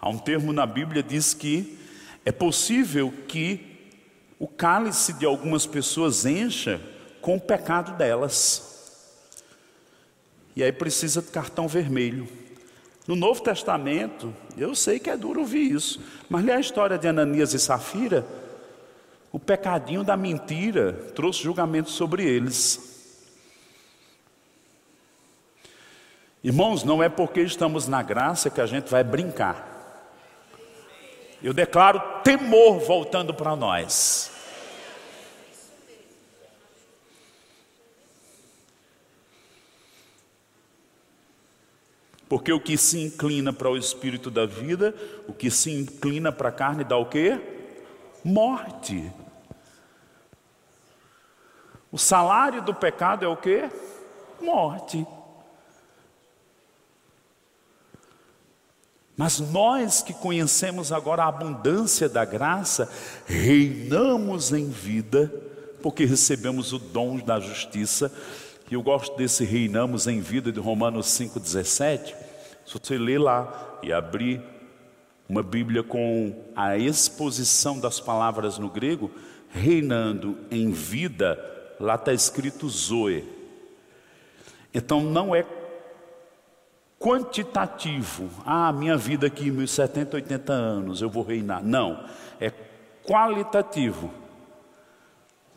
[0.00, 1.78] Há um termo na Bíblia diz que
[2.24, 3.90] é possível que
[4.38, 6.80] o cálice de algumas pessoas encha
[7.20, 8.71] com o pecado delas.
[10.54, 12.28] E aí precisa de cartão vermelho.
[13.06, 17.08] No Novo Testamento, eu sei que é duro ouvir isso, mas lê a história de
[17.08, 18.24] Ananias e Safira,
[19.32, 22.92] o pecadinho da mentira trouxe julgamento sobre eles.
[26.44, 29.68] Irmãos, não é porque estamos na graça que a gente vai brincar.
[31.42, 34.31] Eu declaro temor voltando para nós.
[42.32, 44.94] Porque o que se inclina para o espírito da vida,
[45.28, 47.38] o que se inclina para a carne dá o quê?
[48.24, 49.12] Morte.
[51.90, 53.68] O salário do pecado é o quê?
[54.40, 55.06] Morte.
[59.14, 62.90] Mas nós que conhecemos agora a abundância da graça,
[63.26, 65.30] reinamos em vida,
[65.82, 68.10] porque recebemos o dom da justiça.
[68.70, 72.21] E eu gosto desse reinamos em vida de Romanos 5,17.
[72.72, 74.40] Se você ler lá e abrir
[75.28, 79.10] uma Bíblia com a exposição das palavras no grego,
[79.50, 81.38] reinando em vida,
[81.78, 83.28] lá está escrito Zoe.
[84.72, 85.44] Então não é
[86.98, 88.30] quantitativo.
[88.46, 91.62] Ah, minha vida aqui, meus 70, 80 anos, eu vou reinar.
[91.62, 92.06] Não,
[92.40, 92.50] é
[93.04, 94.10] qualitativo.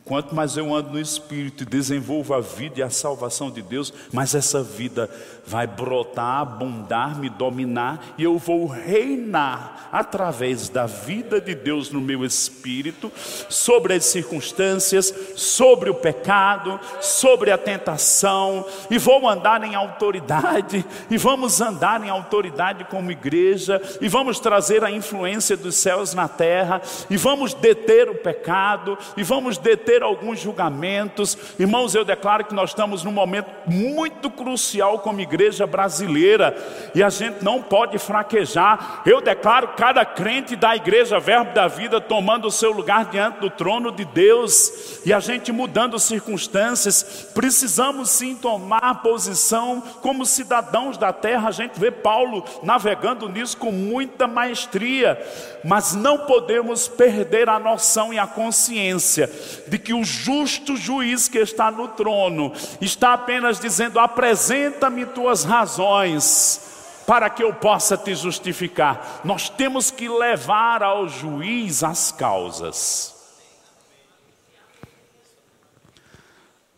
[0.06, 3.92] Quanto mais eu ando no Espírito e desenvolvo a vida e a salvação de Deus,
[4.12, 5.10] mais essa vida
[5.44, 12.00] vai brotar, abundar, me dominar e eu vou reinar através da vida de Deus no
[12.00, 13.10] meu espírito,
[13.48, 21.16] sobre as circunstâncias, sobre o pecado, sobre a tentação, e vou andar em autoridade, e
[21.16, 26.82] vamos andar em autoridade como igreja, e vamos trazer a influência dos céus na terra,
[27.08, 31.38] e vamos deter o pecado, e vamos deter ter alguns julgamentos.
[31.58, 36.54] Irmãos, eu declaro que nós estamos num momento muito crucial como igreja brasileira
[36.94, 39.00] e a gente não pode fraquejar.
[39.06, 43.48] Eu declaro cada crente da igreja Verbo da Vida tomando o seu lugar diante do
[43.48, 47.30] trono de Deus e a gente mudando circunstâncias.
[47.32, 51.48] Precisamos sim tomar posição como cidadãos da terra.
[51.48, 55.18] A gente vê Paulo navegando nisso com muita maestria,
[55.64, 59.30] mas não podemos perder a noção e a consciência
[59.66, 67.30] de o justo juiz que está no trono está apenas dizendo: apresenta-me tuas razões para
[67.30, 69.20] que eu possa te justificar.
[69.24, 73.14] Nós temos que levar ao juiz as causas.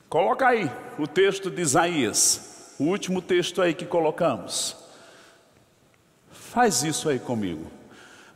[0.08, 4.76] Coloca aí o texto de Isaías, o último texto aí que colocamos.
[6.30, 7.77] Faz isso aí comigo.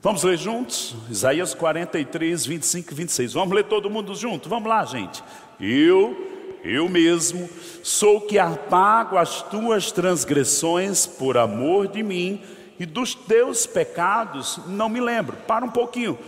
[0.03, 0.97] Vamos ler juntos?
[1.09, 3.33] Isaías 43, 25 e 26.
[3.35, 4.49] Vamos ler todo mundo junto?
[4.49, 5.23] Vamos lá, gente.
[5.61, 7.49] Eu, eu mesmo,
[7.85, 12.43] sou que apago as tuas transgressões por amor de mim
[12.81, 15.37] e dos teus pecados não me lembro.
[15.47, 16.19] Para um pouquinho.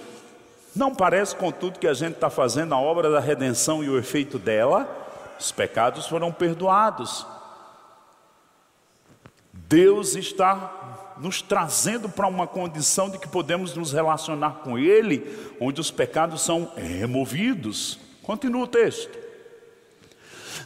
[0.76, 4.38] Não parece, contudo, que a gente está fazendo a obra da redenção e o efeito
[4.38, 4.88] dela?
[5.36, 7.26] Os pecados foram perdoados.
[9.52, 10.83] Deus está
[11.18, 16.42] nos trazendo para uma condição de que podemos nos relacionar com Ele, onde os pecados
[16.42, 17.98] são removidos.
[18.22, 19.18] Continua o texto.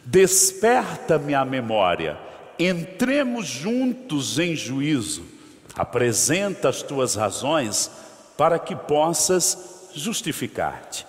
[0.05, 2.19] Desperta-me a memória,
[2.59, 5.23] entremos juntos em juízo,
[5.75, 7.91] apresenta as tuas razões
[8.37, 11.07] para que possas justificar-te.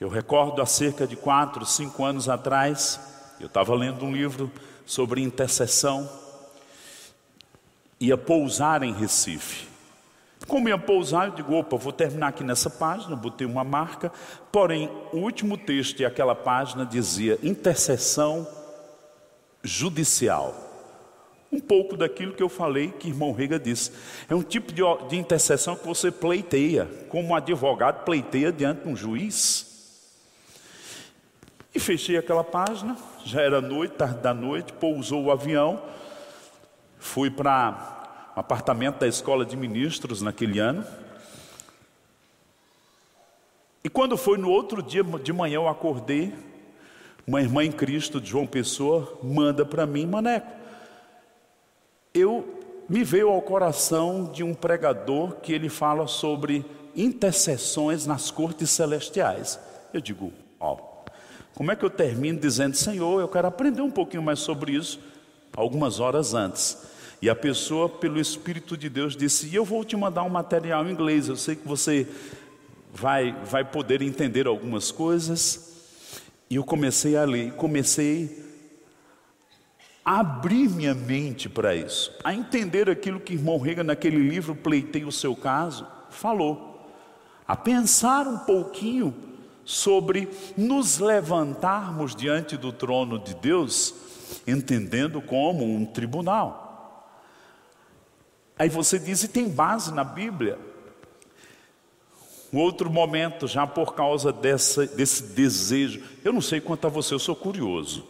[0.00, 3.00] Eu recordo há cerca de quatro, cinco anos atrás,
[3.40, 4.50] eu estava lendo um livro
[4.84, 6.08] sobre intercessão,
[8.00, 9.66] ia pousar em Recife.
[10.46, 14.12] Como ia pousar, eu digo, opa, vou terminar aqui nessa página, botei uma marca,
[14.52, 18.46] porém, o último texto de aquela página dizia intercessão
[19.62, 20.54] judicial.
[21.50, 23.90] Um pouco daquilo que eu falei que irmão Rega disse.
[24.28, 28.88] É um tipo de, de intercessão que você pleiteia, como um advogado pleiteia diante de
[28.88, 29.66] um juiz.
[31.74, 35.82] E fechei aquela página, já era noite, tarde da noite, pousou o avião,
[36.98, 40.84] fui para um apartamento da escola de ministros naquele ano.
[43.82, 46.34] E quando foi no outro dia de manhã eu acordei,
[47.26, 50.50] uma irmã em Cristo de João Pessoa manda para mim, Maneco,
[52.14, 56.64] eu me veio ao coração de um pregador que ele fala sobre
[56.96, 59.60] intercessões nas cortes celestiais.
[59.92, 60.78] Eu digo, ó,
[61.54, 64.98] como é que eu termino dizendo, Senhor, eu quero aprender um pouquinho mais sobre isso,
[65.56, 66.78] algumas horas antes.
[67.20, 70.92] E a pessoa, pelo Espírito de Deus, disse: Eu vou te mandar um material em
[70.92, 72.06] inglês, eu sei que você
[72.92, 75.66] vai, vai poder entender algumas coisas.
[76.50, 78.46] E eu comecei a ler, comecei
[80.04, 85.04] a abrir minha mente para isso, a entender aquilo que irmão Rega, naquele livro, Pleitei
[85.04, 86.90] o Seu Caso, falou,
[87.46, 89.14] a pensar um pouquinho
[89.66, 93.94] sobre nos levantarmos diante do trono de Deus,
[94.46, 96.68] entendendo como um tribunal.
[98.58, 100.58] Aí você diz, e tem base na Bíblia.
[102.52, 107.14] Um outro momento, já por causa dessa, desse desejo, eu não sei quanto a você,
[107.14, 108.06] eu sou curioso.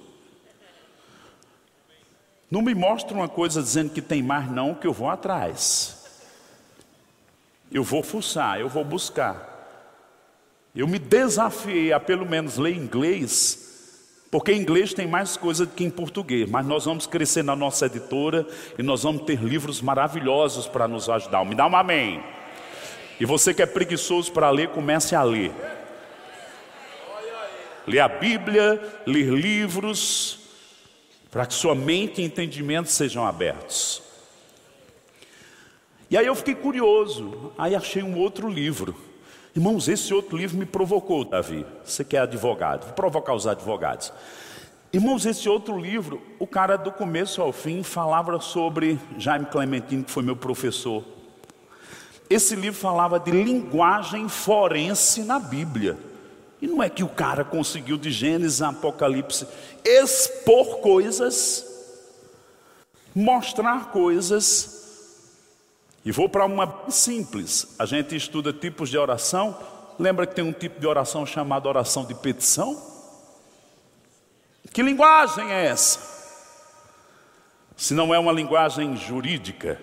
[2.50, 5.98] Não me mostra uma coisa dizendo que tem mais, não, que eu vou atrás.
[7.70, 9.48] Eu vou fuçar, eu vou buscar.
[10.74, 13.67] Eu me desafiei a pelo menos ler inglês,
[14.30, 17.56] porque em inglês tem mais coisa do que em português, mas nós vamos crescer na
[17.56, 18.46] nossa editora
[18.78, 21.44] e nós vamos ter livros maravilhosos para nos ajudar.
[21.46, 22.22] Me dá um amém.
[23.18, 25.50] E você que é preguiçoso para ler, comece a ler.
[27.86, 30.40] Ler a Bíblia, ler livros,
[31.30, 34.02] para que sua mente e entendimento sejam abertos.
[36.10, 39.07] E aí eu fiquei curioso, aí achei um outro livro.
[39.58, 41.66] Irmãos, esse outro livro me provocou, Davi.
[41.84, 44.12] Você que é advogado, vou provocar os advogados.
[44.92, 50.12] Irmãos, esse outro livro, o cara do começo ao fim falava sobre Jaime Clementino, que
[50.12, 51.02] foi meu professor.
[52.30, 55.98] Esse livro falava de linguagem forense na Bíblia.
[56.62, 59.44] E não é que o cara conseguiu de Gênesis a Apocalipse
[59.84, 61.66] expor coisas,
[63.12, 64.77] mostrar coisas
[66.08, 67.76] e vou para uma simples.
[67.78, 69.58] A gente estuda tipos de oração.
[69.98, 72.82] Lembra que tem um tipo de oração chamada oração de petição?
[74.72, 76.00] Que linguagem é essa?
[77.76, 79.78] Se não é uma linguagem jurídica,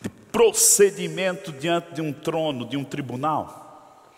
[0.00, 4.14] de procedimento diante de um trono, de um tribunal,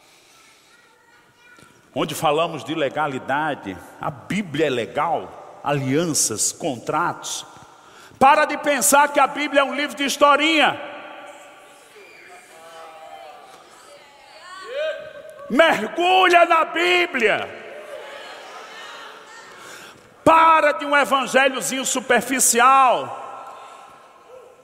[1.95, 7.47] onde falamos de legalidade, a Bíblia é legal, alianças, contratos.
[8.19, 10.90] Para de pensar que a Bíblia é um livro de historinha.
[15.51, 17.49] Mergulha na Bíblia.
[20.25, 23.51] Para de um evangelhozinho superficial,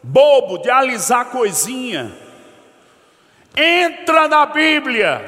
[0.00, 2.16] bobo, de alisar coisinha.
[3.56, 5.20] Entra na Bíblia.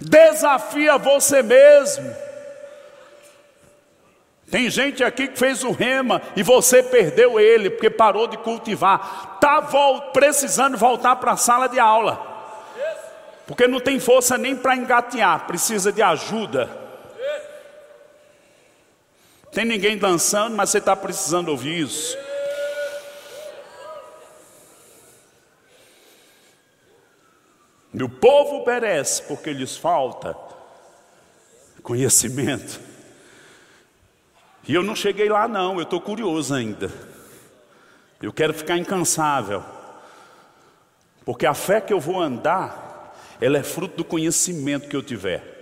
[0.00, 2.25] Desafia você mesmo.
[4.50, 9.34] Tem gente aqui que fez o rema e você perdeu ele porque parou de cultivar.
[9.34, 9.60] Está
[10.12, 12.34] precisando voltar para a sala de aula.
[13.46, 16.70] Porque não tem força nem para engatear, precisa de ajuda.
[19.52, 22.16] Tem ninguém dançando, mas você está precisando ouvir isso.
[27.94, 30.36] E o povo perece porque lhes falta
[31.82, 32.78] conhecimento.
[34.68, 36.90] E eu não cheguei lá, não, eu estou curioso ainda.
[38.20, 39.62] Eu quero ficar incansável.
[41.24, 45.54] Porque a fé que eu vou andar, ela é fruto do conhecimento que eu tiver.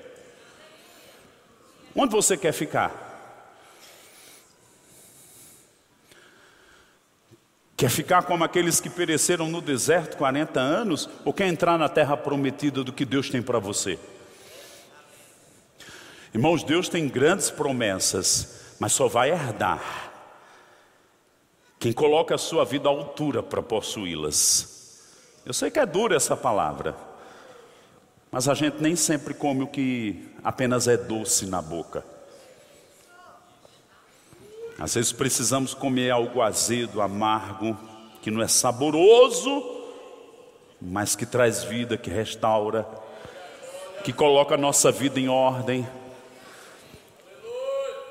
[1.94, 3.02] Onde você quer ficar?
[7.76, 11.10] Quer ficar como aqueles que pereceram no deserto 40 anos?
[11.24, 13.98] Ou quer entrar na terra prometida do que Deus tem para você?
[16.32, 20.12] Irmãos, Deus tem grandes promessas mas só vai herdar
[21.78, 25.02] quem coloca a sua vida à altura para possuí-las.
[25.44, 26.96] Eu sei que é dura essa palavra,
[28.30, 32.02] mas a gente nem sempre come o que apenas é doce na boca.
[34.78, 37.76] Às vezes precisamos comer algo azedo, amargo,
[38.22, 39.62] que não é saboroso,
[40.80, 42.88] mas que traz vida, que restaura,
[44.02, 45.86] que coloca a nossa vida em ordem.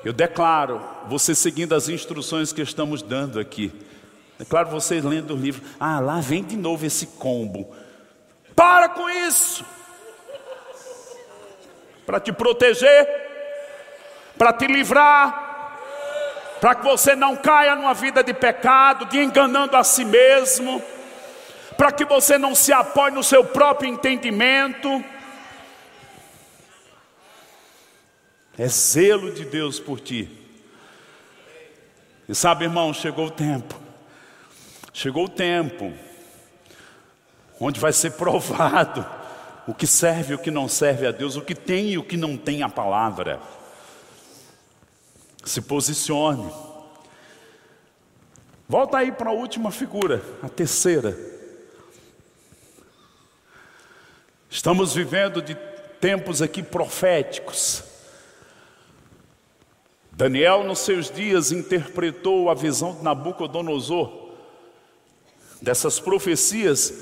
[0.04, 3.72] Eu declaro, você seguindo as instruções que estamos dando aqui,
[4.38, 7.74] declaro vocês lendo o livro, ah, lá vem de novo esse combo.
[8.54, 9.64] Para com isso!
[12.04, 13.08] Para te proteger,
[14.36, 15.78] para te livrar,
[16.60, 20.82] para que você não caia numa vida de pecado, de enganando a si mesmo,
[21.78, 25.02] para que você não se apoie no seu próprio entendimento.
[28.56, 30.28] É zelo de Deus por ti.
[32.28, 33.80] E sabe, irmão, chegou o tempo.
[34.92, 35.92] Chegou o tempo
[37.60, 39.04] onde vai ser provado
[39.66, 42.04] o que serve e o que não serve a Deus, o que tem e o
[42.04, 43.40] que não tem a palavra.
[45.44, 46.50] Se posicione.
[48.68, 51.16] Volta aí para a última figura, a terceira.
[54.48, 55.54] Estamos vivendo de
[56.00, 57.93] tempos aqui proféticos.
[60.16, 64.30] Daniel, nos seus dias, interpretou a visão de Nabucodonosor.
[65.60, 66.92] Dessas profecias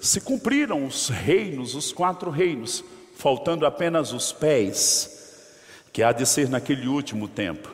[0.00, 2.84] se cumpriram os reinos, os quatro reinos,
[3.16, 5.50] faltando apenas os pés,
[5.92, 7.68] que há de ser naquele último tempo.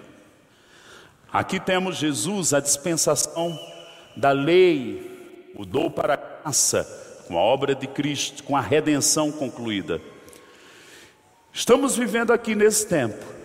[1.30, 3.58] Aqui temos Jesus, a dispensação
[4.16, 6.84] da lei, o dom para a graça,
[7.28, 10.00] com a obra de Cristo, com a redenção concluída.
[11.52, 13.35] Estamos vivendo aqui nesse tempo.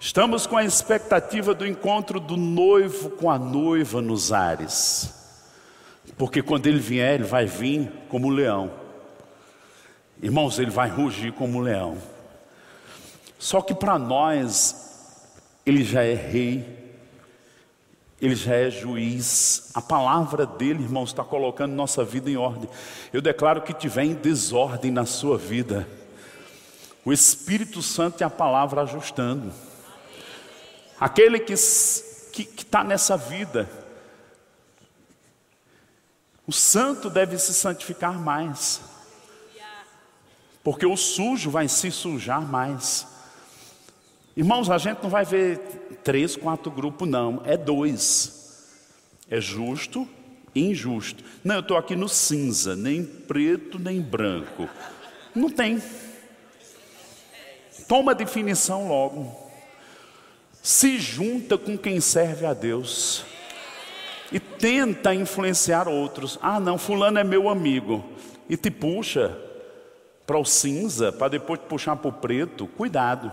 [0.00, 5.12] Estamos com a expectativa do encontro do noivo com a noiva nos ares.
[6.16, 8.70] Porque quando ele vier, ele vai vir como leão.
[10.22, 11.98] Irmãos, ele vai rugir como leão.
[13.38, 15.34] Só que para nós
[15.66, 16.78] ele já é rei,
[18.20, 19.70] ele já é juiz.
[19.74, 22.70] A palavra dele, irmãos, está colocando nossa vida em ordem.
[23.12, 25.88] Eu declaro que tiver em desordem na sua vida,
[27.04, 29.52] o Espírito Santo e a palavra ajustando.
[31.00, 33.68] Aquele que está nessa vida,
[36.46, 38.80] o santo deve se santificar mais,
[40.64, 43.06] porque o sujo vai se sujar mais.
[44.36, 45.58] Irmãos, a gente não vai ver
[46.02, 47.42] três, quatro grupos, não.
[47.44, 48.66] É dois.
[49.30, 50.08] É justo
[50.54, 51.24] e injusto.
[51.44, 54.68] Não, eu estou aqui no cinza, nem preto, nem branco.
[55.34, 55.82] Não tem.
[57.86, 59.47] Toma definição logo.
[60.62, 63.24] Se junta com quem serve a Deus.
[64.30, 66.38] E tenta influenciar outros.
[66.42, 68.04] Ah, não, fulano é meu amigo.
[68.48, 69.36] E te puxa
[70.26, 72.66] para o cinza, para depois te puxar para o preto.
[72.66, 73.32] Cuidado.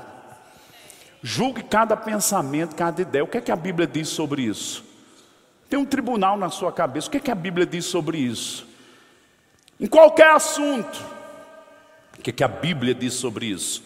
[1.21, 3.23] Julgue cada pensamento, cada ideia.
[3.23, 4.85] O que é que a Bíblia diz sobre isso?
[5.67, 7.07] Tem um tribunal na sua cabeça.
[7.07, 8.67] O que é que a Bíblia diz sobre isso?
[9.79, 11.03] Em qualquer assunto.
[12.17, 13.83] O que é que a Bíblia diz sobre isso?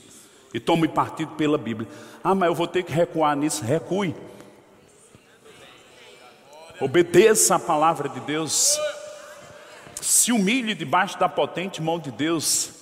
[0.54, 1.88] E tome partido pela Bíblia.
[2.24, 3.64] Ah, mas eu vou ter que recuar nisso.
[3.64, 4.16] Recue.
[6.80, 8.80] Obedeça a palavra de Deus.
[10.02, 12.80] Se humilhe debaixo da potente mão de Deus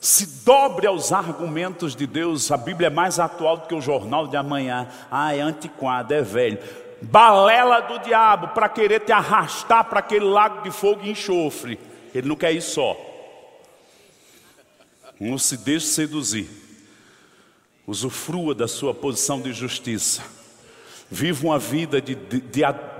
[0.00, 2.50] se dobre aos argumentos de Deus.
[2.52, 4.88] A Bíblia é mais atual do que o jornal de amanhã.
[5.10, 6.58] Ah, é antiquado, é velho.
[7.02, 11.78] Balela do diabo para querer te arrastar para aquele lago de fogo e enxofre.
[12.14, 12.96] Ele não quer ir só.
[15.18, 16.65] Não se deixe seduzir.
[17.86, 20.22] Usufrua da sua posição de justiça.
[21.10, 22.40] Viva uma vida de, de,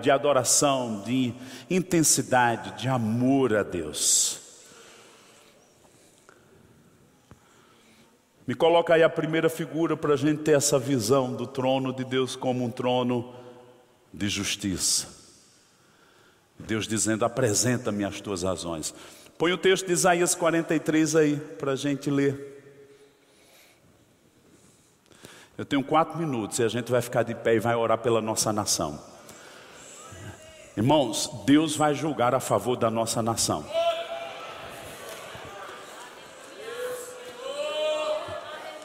[0.01, 1.35] de adoração, de
[1.69, 4.41] intensidade, de amor a Deus.
[8.47, 12.05] Me coloca aí a primeira figura para a gente ter essa visão do trono de
[12.05, 13.35] Deus como um trono
[14.15, 15.09] de justiça.
[16.57, 18.95] Deus dizendo: apresenta-me as tuas razões.
[19.37, 22.56] Põe o texto de Isaías 43 aí para a gente ler.
[25.59, 28.21] Eu tenho quatro minutos e a gente vai ficar de pé e vai orar pela
[28.21, 29.01] nossa nação.
[30.77, 33.65] Irmãos, Deus vai julgar a favor da nossa nação.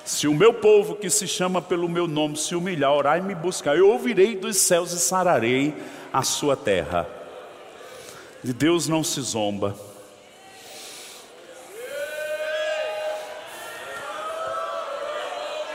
[0.05, 3.35] Se o meu povo que se chama pelo meu nome se humilhar, orar e me
[3.35, 5.75] buscar, eu ouvirei dos céus e sararei
[6.13, 7.05] a sua terra.
[8.41, 9.75] De Deus não se zomba.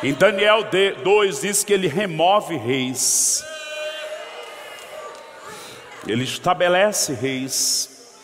[0.03, 0.61] Em Daniel
[1.03, 3.43] 2 diz que ele remove reis.
[6.07, 8.15] Ele estabelece reis.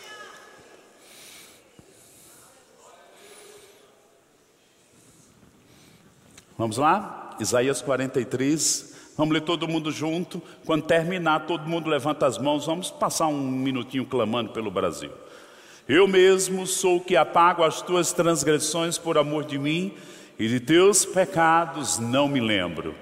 [6.55, 7.35] Vamos lá?
[7.39, 8.93] Isaías 43.
[9.17, 10.41] Vamos ler todo mundo junto.
[10.65, 12.67] Quando terminar, todo mundo levanta as mãos.
[12.67, 15.11] Vamos passar um minutinho clamando pelo Brasil.
[15.89, 19.97] Eu mesmo sou o que apago as tuas transgressões por amor de mim
[20.37, 22.95] e de teus pecados não me lembro.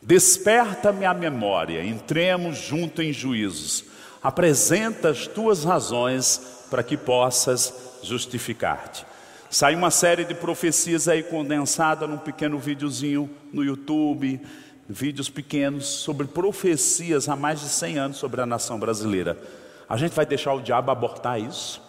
[0.00, 3.84] Desperta-me a memória, entremos junto em juízos.
[4.22, 9.06] Apresenta as tuas razões para que possas justificar-te.
[9.48, 14.40] Sai uma série de profecias aí condensada num pequeno videozinho no YouTube,
[14.88, 19.38] vídeos pequenos sobre profecias há mais de 100 anos sobre a nação brasileira.
[19.88, 21.82] A gente vai deixar o diabo abortar isso?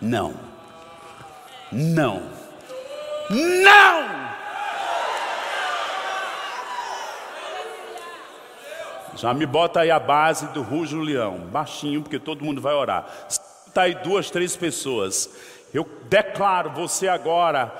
[0.00, 0.34] Não.
[1.72, 2.41] Não.
[3.32, 4.22] Não!
[9.16, 13.06] Já me bota aí a base do Rujo Leão, baixinho, porque todo mundo vai orar.
[13.28, 15.30] Está aí duas, três pessoas.
[15.72, 17.72] Eu declaro você agora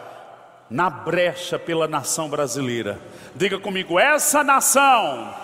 [0.70, 2.98] na brecha pela nação brasileira.
[3.34, 5.34] Diga comigo: essa nação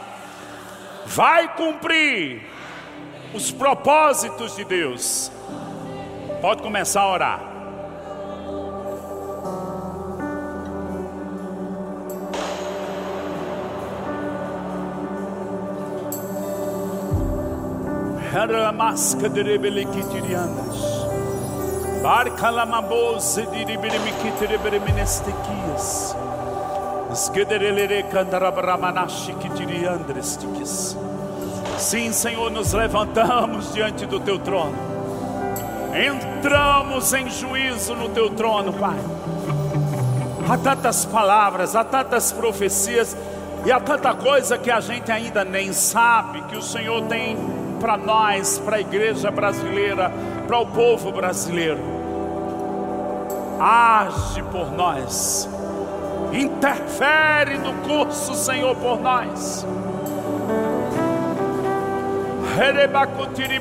[1.04, 2.46] vai cumprir
[3.34, 5.30] os propósitos de Deus.
[6.40, 7.47] Pode começar a orar.
[31.78, 34.76] Sim, Senhor, nos levantamos diante do teu trono.
[35.92, 38.98] Entramos em juízo no teu trono, Pai.
[40.48, 43.16] Há tantas palavras, há tantas profecias
[43.66, 47.96] e há tanta coisa que a gente ainda nem sabe que o Senhor tem para
[47.96, 50.12] nós, para a igreja brasileira,
[50.46, 51.80] para o povo brasileiro.
[53.60, 55.48] Age por nós,
[56.32, 59.66] interfere no curso, Senhor, por nós.
[62.60, 63.60] Herebakutiri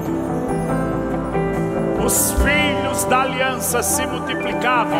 [3.01, 4.99] filhos da aliança se multiplicavam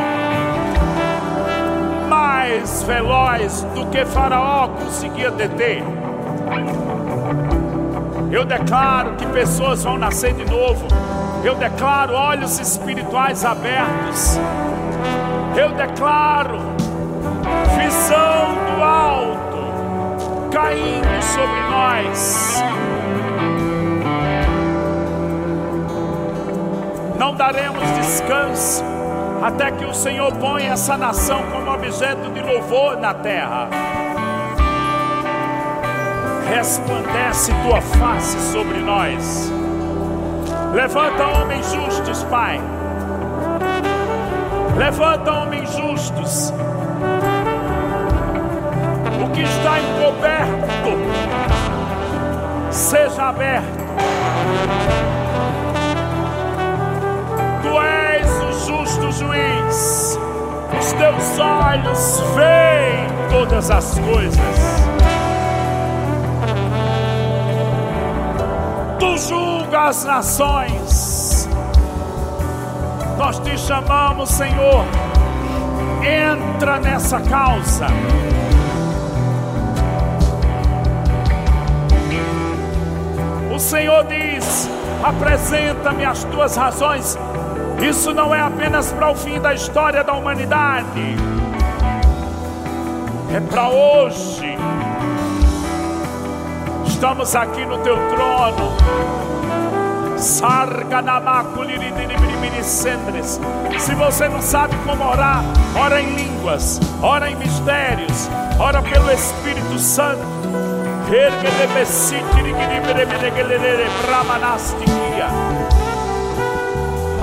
[2.10, 5.84] mais veloz do que Faraó conseguia deter.
[8.32, 10.88] Eu declaro que pessoas vão nascer de novo
[11.44, 14.38] eu declaro olhos espirituais abertos.
[15.58, 16.60] Eu declaro
[17.78, 22.64] visão do alto caindo sobre nós.
[27.22, 28.84] Não daremos descanso
[29.44, 33.70] até que o Senhor ponha essa nação como objeto de louvor na terra.
[36.50, 39.52] Resplandece tua face sobre nós.
[40.74, 42.60] Levanta homens justos, Pai.
[44.76, 46.52] Levanta homens justos.
[49.24, 50.98] O que está encoberto,
[52.72, 53.82] seja aberto.
[57.62, 60.20] Tu és o justo juiz.
[60.80, 64.82] Os teus olhos veem todas as coisas.
[69.00, 71.50] Tu julga as nações.
[73.18, 74.86] Nós te chamamos, Senhor.
[76.02, 77.86] Entra nessa causa.
[83.54, 84.70] O Senhor diz:
[85.04, 87.18] apresenta-me as tuas razões.
[87.82, 91.16] Isso não é apenas para o fim da história da humanidade,
[93.34, 94.58] é para hoje
[97.02, 98.78] estamos aqui no teu trono.
[103.80, 105.44] Se você não sabe como orar,
[105.76, 108.30] ora em línguas, ora em mistérios,
[108.60, 110.22] ora pelo Espírito Santo.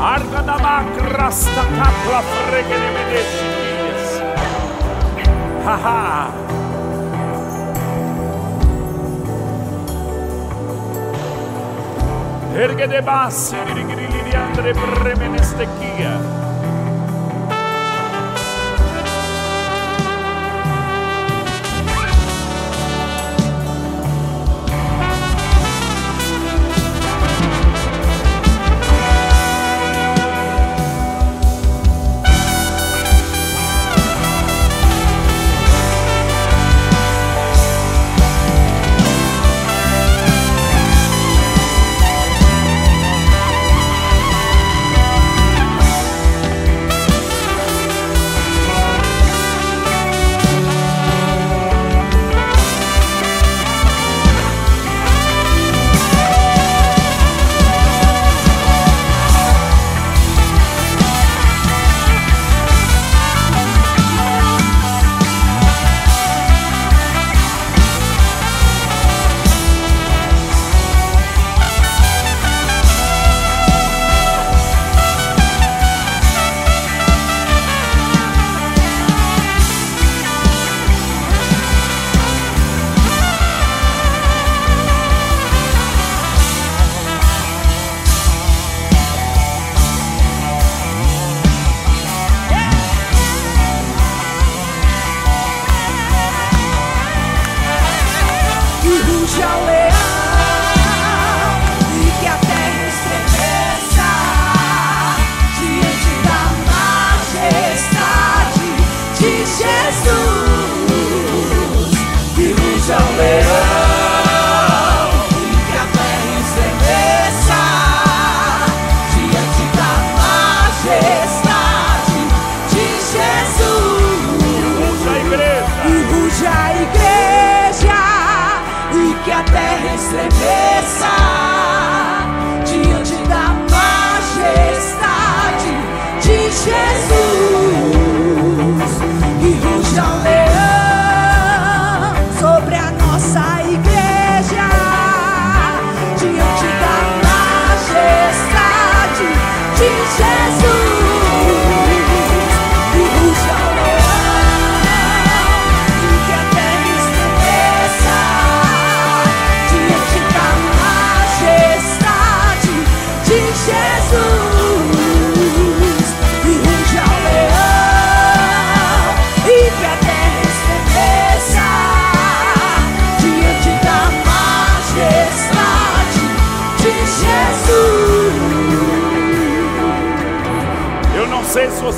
[0.01, 4.23] Arga da ma crasta sta capla frega di medescities.
[5.65, 6.33] Ha ha!
[12.55, 16.48] Erge de bassi di grili di andre premenestechia.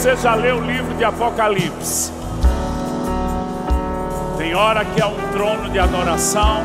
[0.00, 2.10] Você já leu o livro de Apocalipse.
[4.38, 6.62] Tem hora que é um trono de adoração,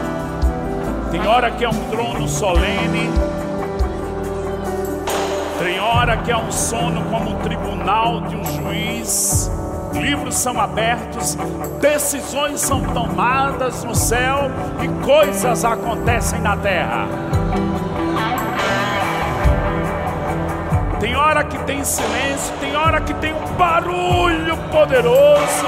[1.11, 3.11] tem hora que é um trono solene,
[5.59, 9.51] tem hora que é um sono como um tribunal de um juiz.
[9.91, 11.37] Livros são abertos,
[11.81, 14.49] decisões são tomadas no céu
[14.81, 17.05] e coisas acontecem na terra.
[21.35, 25.65] Hora que tem silêncio, tem hora que tem um barulho poderoso,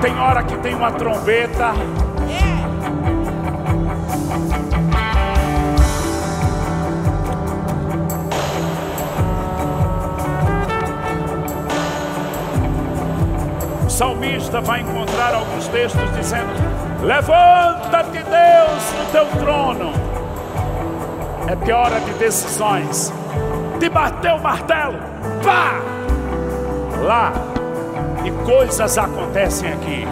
[0.00, 1.74] tem hora que tem uma trombeta.
[13.84, 16.54] O salmista vai encontrar alguns textos dizendo:
[17.02, 19.92] Levanta-te, Deus, no teu trono.
[21.48, 23.12] É hora de decisões
[23.78, 24.98] de bater o martelo,
[25.44, 25.80] pá!
[27.02, 27.32] Lá,
[28.24, 30.06] e coisas acontecem aqui.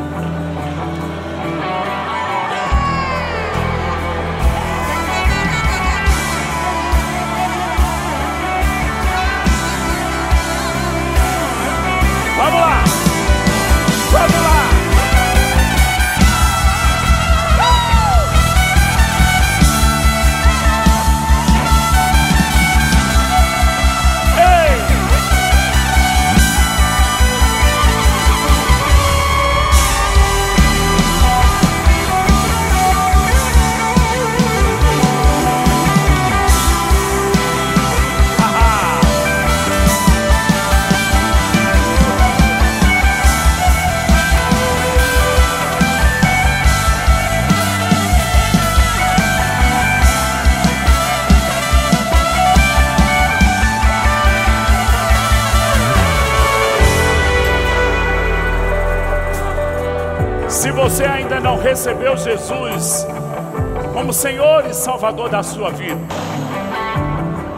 [61.84, 63.06] Recebeu Jesus
[63.92, 66.00] como Senhor e Salvador da sua vida,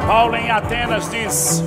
[0.05, 1.62] Paulo em Atenas diz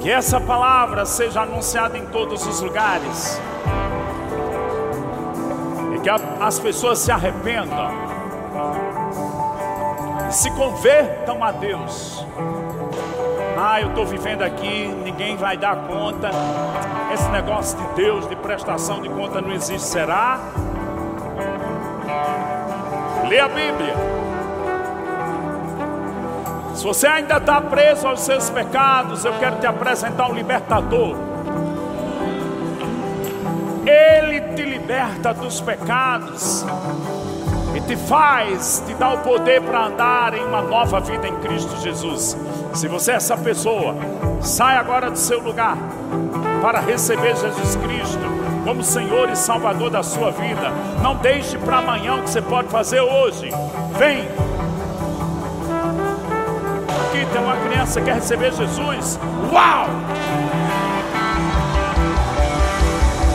[0.00, 3.38] que essa palavra seja anunciada em todos os lugares
[5.94, 7.90] e que as pessoas se arrependam
[10.30, 12.26] e se convertam a Deus.
[13.58, 16.30] Ah, eu estou vivendo aqui, ninguém vai dar conta.
[17.12, 20.38] Esse negócio de Deus, de prestação de conta não existe, será?
[23.28, 23.94] Lê a Bíblia.
[26.74, 31.16] Se você ainda está preso aos seus pecados, eu quero te apresentar um libertador.
[33.84, 36.64] Ele te liberta dos pecados
[37.74, 41.76] e te faz, te dá o poder para andar em uma nova vida em Cristo
[41.80, 42.36] Jesus.
[42.72, 43.96] Se você é essa pessoa,
[44.40, 45.76] sai agora do seu lugar
[46.60, 50.70] para receber Jesus Cristo como Senhor e Salvador da sua vida.
[51.02, 53.50] Não deixe para amanhã o que você pode fazer hoje.
[53.98, 54.28] Vem.
[57.08, 59.18] Aqui tem uma criança que quer receber Jesus.
[59.52, 59.86] Uau!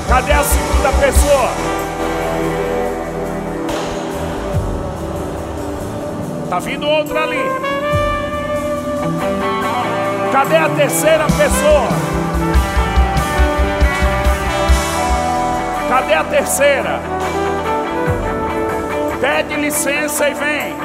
[0.07, 1.49] Cadê a segunda pessoa?
[6.49, 7.43] Tá vindo outra ali.
[10.31, 12.04] Cadê a terceira pessoa?
[15.95, 16.99] Cadê a terceira?
[19.21, 20.75] Pede licença e vem.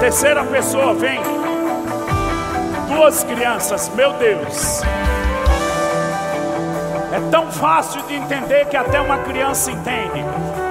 [0.00, 1.20] Terceira pessoa, vem.
[2.88, 4.82] Duas crianças, meu Deus.
[7.12, 10.24] É tão fácil de entender que até uma criança entende.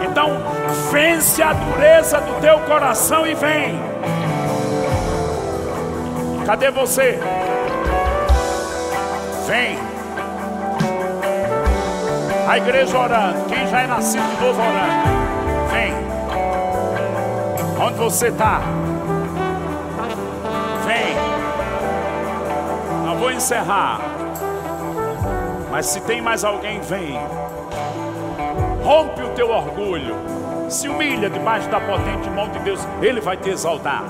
[0.09, 0.37] Então,
[0.91, 3.81] vence a dureza do teu coração e vem.
[6.45, 7.17] Cadê você?
[9.47, 9.90] Vem.
[12.51, 13.45] A igreja orando.
[13.45, 15.71] Quem já é nascido de novo orando.
[15.71, 15.93] Vem.
[17.81, 18.59] Onde você está?
[20.85, 21.15] Vem.
[23.05, 24.01] Não vou encerrar.
[25.71, 27.17] Mas se tem mais alguém, vem.
[28.83, 30.17] Rompe o teu orgulho.
[30.67, 32.85] Se humilha debaixo da potente mão de Deus.
[33.01, 34.03] Ele vai te exaltar.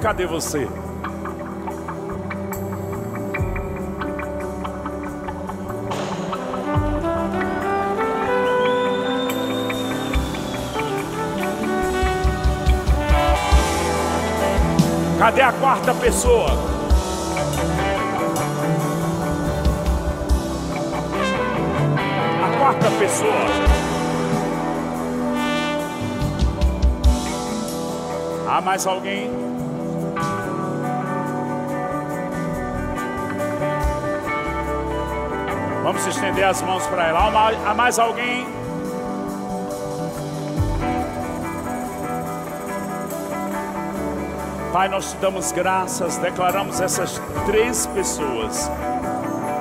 [0.00, 0.68] Cadê você?
[15.18, 16.50] Cadê a quarta pessoa?
[22.40, 23.32] A quarta pessoa.
[28.48, 29.28] Há mais alguém?
[35.82, 37.50] Vamos estender as mãos para ela.
[37.66, 38.57] Há mais alguém?
[44.72, 48.70] Pai, nós te damos graças, declaramos essas três pessoas,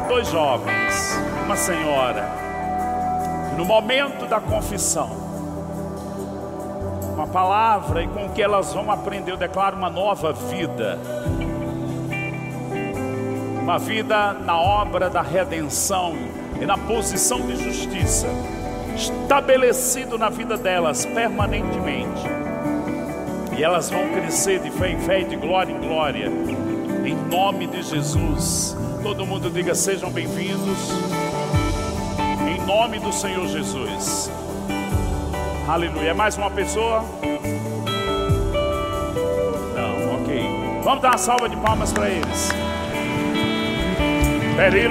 [0.09, 2.29] dois jovens, uma senhora,
[3.57, 5.09] no momento da confissão,
[7.13, 10.99] uma palavra e com o que elas vão aprender, eu declaro uma nova vida,
[13.61, 16.15] uma vida na obra da redenção
[16.59, 18.27] e na posição de justiça,
[18.93, 22.46] estabelecido na vida delas permanentemente
[23.57, 26.31] e elas vão crescer de fé em fé e de glória em glória.
[27.03, 28.77] Em nome de Jesus.
[29.01, 30.91] Todo mundo diga: sejam bem-vindos.
[32.47, 34.31] Em nome do Senhor Jesus.
[35.67, 36.13] Aleluia.
[36.13, 37.03] Mais uma pessoa?
[39.75, 40.81] Não, ok.
[40.83, 42.51] Vamos dar uma salva de palmas para eles.
[44.55, 44.86] Perilo.